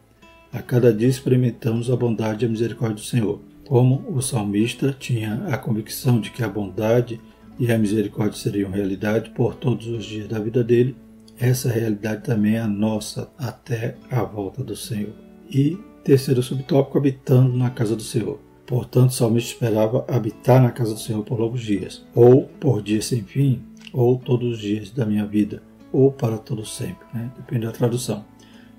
A 0.52 0.60
cada 0.60 0.92
dia 0.92 1.08
experimentamos 1.08 1.90
a 1.90 1.96
bondade 1.96 2.44
e 2.44 2.46
a 2.46 2.50
misericórdia 2.50 2.96
do 2.96 3.00
Senhor. 3.00 3.40
Como 3.66 4.04
o 4.14 4.20
salmista 4.20 4.94
tinha 4.96 5.42
a 5.46 5.56
convicção 5.56 6.20
de 6.20 6.30
que 6.30 6.44
a 6.44 6.48
bondade 6.50 7.18
e 7.58 7.72
a 7.72 7.78
misericórdia 7.78 8.38
seriam 8.38 8.70
realidade 8.70 9.30
por 9.30 9.54
todos 9.54 9.86
os 9.86 10.04
dias 10.04 10.28
da 10.28 10.38
vida 10.38 10.62
dele, 10.62 10.96
essa 11.38 11.70
realidade 11.70 12.24
também 12.24 12.56
é 12.56 12.60
a 12.60 12.68
nossa 12.68 13.32
até 13.38 13.96
a 14.10 14.22
volta 14.22 14.62
do 14.62 14.76
Senhor. 14.76 15.14
E 15.50 15.78
terceiro 16.06 16.40
subtópico, 16.40 16.98
habitando 16.98 17.56
na 17.56 17.68
casa 17.68 17.96
do 17.96 18.02
Senhor. 18.02 18.38
Portanto, 18.64 19.10
o 19.10 19.12
salmista 19.12 19.54
esperava 19.54 20.04
habitar 20.06 20.62
na 20.62 20.70
casa 20.70 20.94
do 20.94 21.00
Senhor 21.00 21.24
por 21.24 21.36
longos 21.36 21.62
dias, 21.62 22.06
ou 22.14 22.44
por 22.60 22.80
dias 22.80 23.06
sem 23.06 23.24
fim, 23.24 23.60
ou 23.92 24.16
todos 24.16 24.52
os 24.54 24.58
dias 24.60 24.90
da 24.92 25.04
minha 25.04 25.26
vida, 25.26 25.60
ou 25.92 26.12
para 26.12 26.38
todo 26.38 26.64
sempre, 26.64 27.04
né? 27.12 27.32
depende 27.36 27.66
da 27.66 27.72
tradução. 27.72 28.24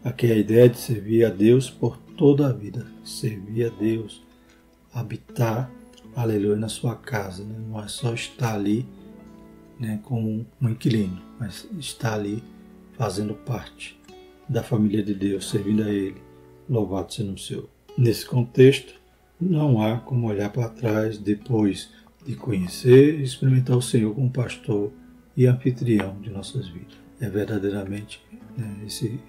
Aqui 0.05 0.27
é 0.27 0.35
a 0.35 0.37
ideia 0.37 0.69
de 0.69 0.77
servir 0.77 1.25
a 1.25 1.29
Deus 1.29 1.69
por 1.69 1.97
toda 2.15 2.47
a 2.47 2.53
vida, 2.53 2.87
servir 3.03 3.65
a 3.65 3.69
Deus, 3.69 4.23
habitar 4.93 5.69
aleluia, 6.15 6.55
na 6.55 6.69
sua 6.69 6.95
casa. 6.95 7.43
Né? 7.43 7.55
Não 7.67 7.83
é 7.83 7.89
só 7.89 8.13
estar 8.13 8.53
ali 8.53 8.87
né, 9.77 9.99
como 10.03 10.45
um 10.61 10.69
inquilino, 10.69 11.21
mas 11.37 11.67
estar 11.77 12.13
ali 12.13 12.41
fazendo 12.93 13.33
parte 13.33 13.99
da 14.47 14.63
família 14.63 15.03
de 15.03 15.13
Deus, 15.13 15.49
servindo 15.49 15.83
a 15.83 15.89
Ele. 15.89 16.26
Louvado 16.69 17.13
seja 17.13 17.31
o 17.31 17.37
Senhor. 17.37 17.69
Nesse 17.97 18.25
contexto, 18.25 18.93
não 19.39 19.81
há 19.81 19.99
como 19.99 20.27
olhar 20.27 20.51
para 20.51 20.69
trás 20.69 21.17
depois 21.17 21.89
de 22.25 22.35
conhecer 22.35 23.19
e 23.19 23.23
experimentar 23.23 23.77
o 23.77 23.81
Senhor 23.81 24.13
como 24.13 24.29
pastor 24.29 24.91
e 25.35 25.45
anfitrião 25.45 26.19
de 26.19 26.29
nossas 26.29 26.67
vidas. 26.67 26.97
É 27.19 27.29
verdadeiramente 27.29 28.21
né, 28.57 28.83
esse 28.85 29.19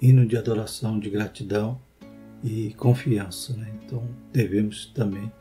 hino 0.00 0.26
de 0.26 0.36
adoração, 0.36 0.98
de 0.98 1.10
gratidão 1.10 1.80
e 2.44 2.74
confiança. 2.74 3.54
Né? 3.54 3.72
Então 3.84 4.06
devemos 4.32 4.86
também 4.86 5.32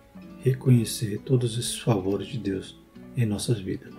reconhecer 0.43 1.19
todos 1.19 1.57
esses 1.57 1.77
favores 1.77 2.27
de 2.27 2.37
Deus 2.37 2.79
em 3.15 3.25
nossas 3.25 3.59
vidas. 3.59 3.93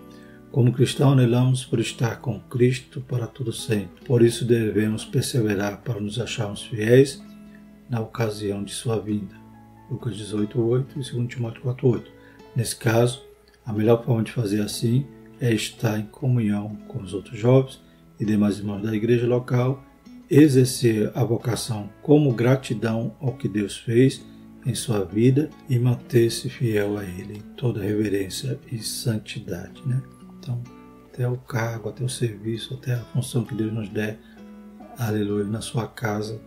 Como 0.50 0.72
cristãos, 0.72 1.12
anelamos 1.12 1.64
por 1.64 1.78
estar 1.78 2.20
com 2.20 2.40
Cristo 2.40 3.02
para 3.02 3.26
todo 3.26 3.52
sempre. 3.52 4.04
Por 4.06 4.22
isso 4.22 4.46
devemos 4.46 5.04
perseverar 5.04 5.82
para 5.82 6.00
nos 6.00 6.18
acharmos 6.18 6.62
fiéis 6.62 7.22
na 7.88 8.00
ocasião 8.00 8.62
de 8.62 8.72
sua 8.72 8.98
vinda. 9.00 9.34
Lucas 9.90 10.16
18:8 10.16 10.96
e 10.96 11.12
2 11.12 11.28
Timóteo 11.28 11.62
4:8. 11.62 12.10
Nesse 12.54 12.76
caso, 12.76 13.22
a 13.64 13.72
melhor 13.72 14.04
forma 14.04 14.22
de 14.22 14.32
fazer 14.32 14.60
assim 14.60 15.06
é 15.40 15.52
estar 15.52 15.98
em 15.98 16.06
comunhão 16.06 16.76
com 16.88 17.00
os 17.00 17.14
outros 17.14 17.38
jovens 17.38 17.80
e 18.18 18.24
demais 18.24 18.58
irmãos 18.58 18.82
da 18.82 18.94
igreja 18.94 19.26
local, 19.26 19.84
exercer 20.28 21.10
a 21.14 21.24
vocação 21.24 21.88
como 22.02 22.34
gratidão 22.34 23.14
ao 23.20 23.34
que 23.34 23.48
Deus 23.48 23.76
fez 23.76 24.24
em 24.66 24.74
sua 24.74 25.04
vida 25.04 25.48
e 25.68 25.78
manter-se 25.78 26.50
fiel 26.50 26.98
a 26.98 27.04
Ele 27.04 27.38
em 27.38 27.54
toda 27.56 27.82
reverência 27.82 28.58
e 28.70 28.78
santidade. 28.78 29.80
Né? 29.86 30.02
Então, 30.38 30.62
até 31.06 31.28
o 31.28 31.36
cargo, 31.36 31.88
até 31.88 32.04
o 32.04 32.08
serviço, 32.08 32.74
até 32.74 32.94
a 32.94 33.04
função 33.04 33.44
que 33.44 33.54
Deus 33.54 33.72
nos 33.72 33.88
der, 33.88 34.18
aleluia, 34.98 35.44
na 35.44 35.60
sua 35.60 35.86
casa, 35.86 36.40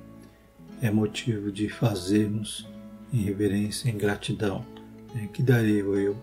é 0.81 0.89
motivo 0.89 1.51
de 1.51 1.69
fazermos 1.69 2.67
em 3.13 3.21
reverência, 3.21 3.89
em 3.89 3.97
gratidão, 3.97 4.65
né? 5.13 5.29
que 5.31 5.43
darei 5.43 5.81
eu 5.81 6.15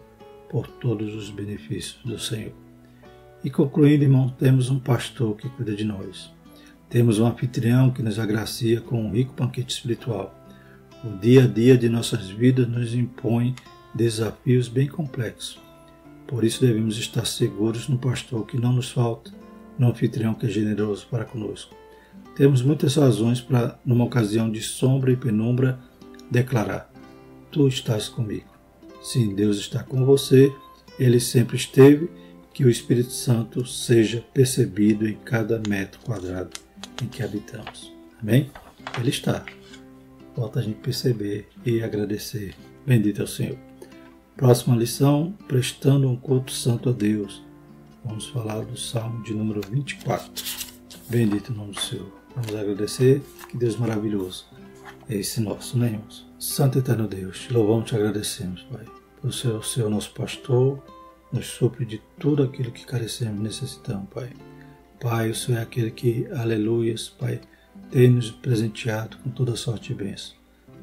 por 0.51 0.66
todos 0.66 1.14
os 1.14 1.31
benefícios 1.31 1.99
do 2.05 2.18
Senhor. 2.18 2.53
E 3.44 3.51
concluindo, 3.51 4.03
irmão, 4.03 4.31
temos 4.31 4.68
um 4.68 4.81
pastor 4.81 5.37
que 5.37 5.49
cuida 5.51 5.75
de 5.75 5.85
nós. 5.85 6.33
Temos 6.88 7.18
um 7.18 7.27
anfitrião 7.27 7.90
que 7.90 8.03
nos 8.03 8.18
agracia 8.18 8.81
com 8.81 9.01
um 9.01 9.12
rico 9.12 9.35
banquete 9.37 9.75
espiritual. 9.75 10.35
O 11.05 11.16
dia 11.18 11.44
a 11.44 11.47
dia 11.47 11.79
de 11.79 11.88
nossas 11.88 12.29
vidas 12.29 12.66
nos 12.66 12.94
impõe 12.94 13.55
desafios 13.94 14.68
bem 14.68 14.88
complexos. 14.88 15.61
Por 16.27 16.42
isso 16.44 16.61
devemos 16.61 16.99
estar 16.99 17.25
seguros 17.27 17.88
no 17.88 17.99
pastor 17.99 18.44
que 18.44 18.59
não 18.59 18.73
nos 18.73 18.90
falta, 18.90 19.31
no 19.79 19.88
anfitrião 19.88 20.35
que 20.35 20.47
é 20.47 20.49
generoso 20.49 21.07
para 21.09 21.25
conosco. 21.25 21.75
Temos 22.38 22.62
muitas 22.62 22.94
razões 22.94 23.40
para, 23.40 23.77
numa 23.85 24.05
ocasião 24.05 24.48
de 24.48 24.62
sombra 24.62 25.11
e 25.11 25.16
penumbra, 25.16 25.77
declarar: 26.31 26.88
Tu 27.51 27.66
estás 27.66 28.09
comigo. 28.09 28.46
Sim, 29.03 29.35
Deus 29.35 29.59
está 29.59 29.83
com 29.83 30.05
você, 30.05 30.53
Ele 31.01 31.18
sempre 31.18 31.57
esteve, 31.57 32.09
que 32.55 32.64
o 32.64 32.70
Espírito 32.70 33.11
Santo 33.11 33.66
seja 33.66 34.24
percebido 34.33 35.09
em 35.09 35.16
cada 35.16 35.61
metro 35.68 35.98
quadrado 36.05 36.51
em 37.03 37.09
que 37.09 37.24
habitamos. 37.24 37.92
Amém? 38.22 38.48
Ele 39.01 39.11
está. 39.11 39.44
Falta 40.37 40.61
a 40.61 40.62
gente 40.62 40.79
perceber 40.79 41.48
e 41.66 41.83
agradecer. 41.83 42.55
Bendito 42.87 43.20
é 43.20 43.24
o 43.24 43.29
Senhor. 43.29 43.59
Próxima 44.37 44.77
lição, 44.77 45.35
prestando 45.48 46.09
um 46.09 46.14
culto 46.14 46.53
santo 46.53 46.90
a 46.90 46.92
Deus. 46.92 47.42
Vamos 48.05 48.29
falar 48.29 48.61
do 48.61 48.79
Salmo 48.79 49.24
de 49.24 49.35
número 49.35 49.61
24. 49.68 50.31
Bendito 51.09 51.53
o 51.53 51.57
nome 51.57 51.72
do 51.72 51.81
Senhor. 51.81 52.28
Vamos 52.40 52.55
agradecer. 52.55 53.20
Que 53.51 53.57
Deus 53.57 53.77
maravilhoso 53.77 54.46
é 55.09 55.16
esse 55.16 55.40
nosso, 55.40 55.77
né, 55.77 55.88
irmãos? 55.88 56.24
Santo 56.38 56.79
Eterno 56.79 57.09
Deus, 57.09 57.40
te 57.40 57.53
louvamos 57.53 57.88
te 57.88 57.96
agradecemos, 57.96 58.62
Pai. 58.70 58.85
Por 59.20 59.33
ser 59.35 59.48
o 59.48 59.62
Senhor 59.62 59.90
nosso 59.90 60.12
pastor, 60.12 60.81
nos 61.33 61.48
supre 61.48 61.85
de 61.85 62.01
tudo 62.16 62.44
aquilo 62.44 62.70
que 62.70 62.87
carecemos 62.87 63.40
e 63.40 63.42
necessitamos, 63.42 64.09
Pai. 64.11 64.31
Pai, 65.01 65.31
o 65.31 65.35
Senhor 65.35 65.59
é 65.59 65.62
aquele 65.62 65.90
que, 65.90 66.29
aleluias, 66.29 67.09
Pai, 67.09 67.40
tem 67.90 68.11
nos 68.11 68.31
presenteado 68.31 69.16
com 69.18 69.31
toda 69.31 69.57
sorte 69.57 69.88
de 69.88 70.05
bênção. 70.05 70.37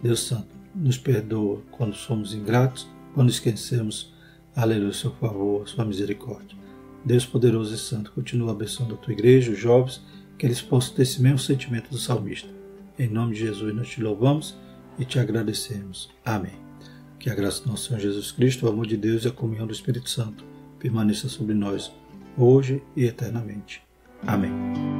Deus 0.03 0.23
Santo, 0.23 0.49
nos 0.75 0.97
perdoa 0.97 1.61
quando 1.71 1.95
somos 1.95 2.33
ingratos, 2.33 2.85
quando 3.13 3.29
esquecemos, 3.29 4.13
aleluia, 4.53 4.89
o 4.89 4.93
seu 4.93 5.11
favor, 5.11 5.63
a 5.63 5.67
sua 5.67 5.85
misericórdia. 5.85 6.57
Deus 7.05 7.25
poderoso 7.25 7.73
e 7.73 7.77
santo, 7.77 8.11
continua 8.11 8.51
abençoando 8.51 8.95
a 8.95 8.97
tua 8.97 9.13
igreja, 9.13 9.53
os 9.53 9.57
jovens, 9.57 10.01
que 10.37 10.45
eles 10.45 10.61
possam 10.61 10.95
ter 10.95 11.03
esse 11.03 11.21
mesmo 11.21 11.39
sentimento 11.39 11.89
do 11.89 11.97
salmista. 11.97 12.49
Em 12.97 13.07
nome 13.07 13.33
de 13.33 13.41
Jesus, 13.41 13.73
nós 13.73 13.89
te 13.89 14.01
louvamos 14.01 14.55
e 14.97 15.05
te 15.05 15.19
agradecemos. 15.19 16.09
Amém. 16.23 16.53
Que 17.19 17.29
a 17.29 17.35
graça 17.35 17.63
do 17.63 17.69
nosso 17.69 17.87
Senhor 17.87 17.99
Jesus 17.99 18.31
Cristo, 18.31 18.65
o 18.65 18.69
amor 18.69 18.87
de 18.87 18.97
Deus 18.97 19.25
e 19.25 19.27
a 19.27 19.31
comunhão 19.31 19.67
do 19.67 19.73
Espírito 19.73 20.09
Santo 20.09 20.45
permaneça 20.79 21.27
sobre 21.27 21.53
nós, 21.53 21.91
hoje 22.37 22.81
e 22.95 23.05
eternamente. 23.05 23.81
Amém. 24.25 24.94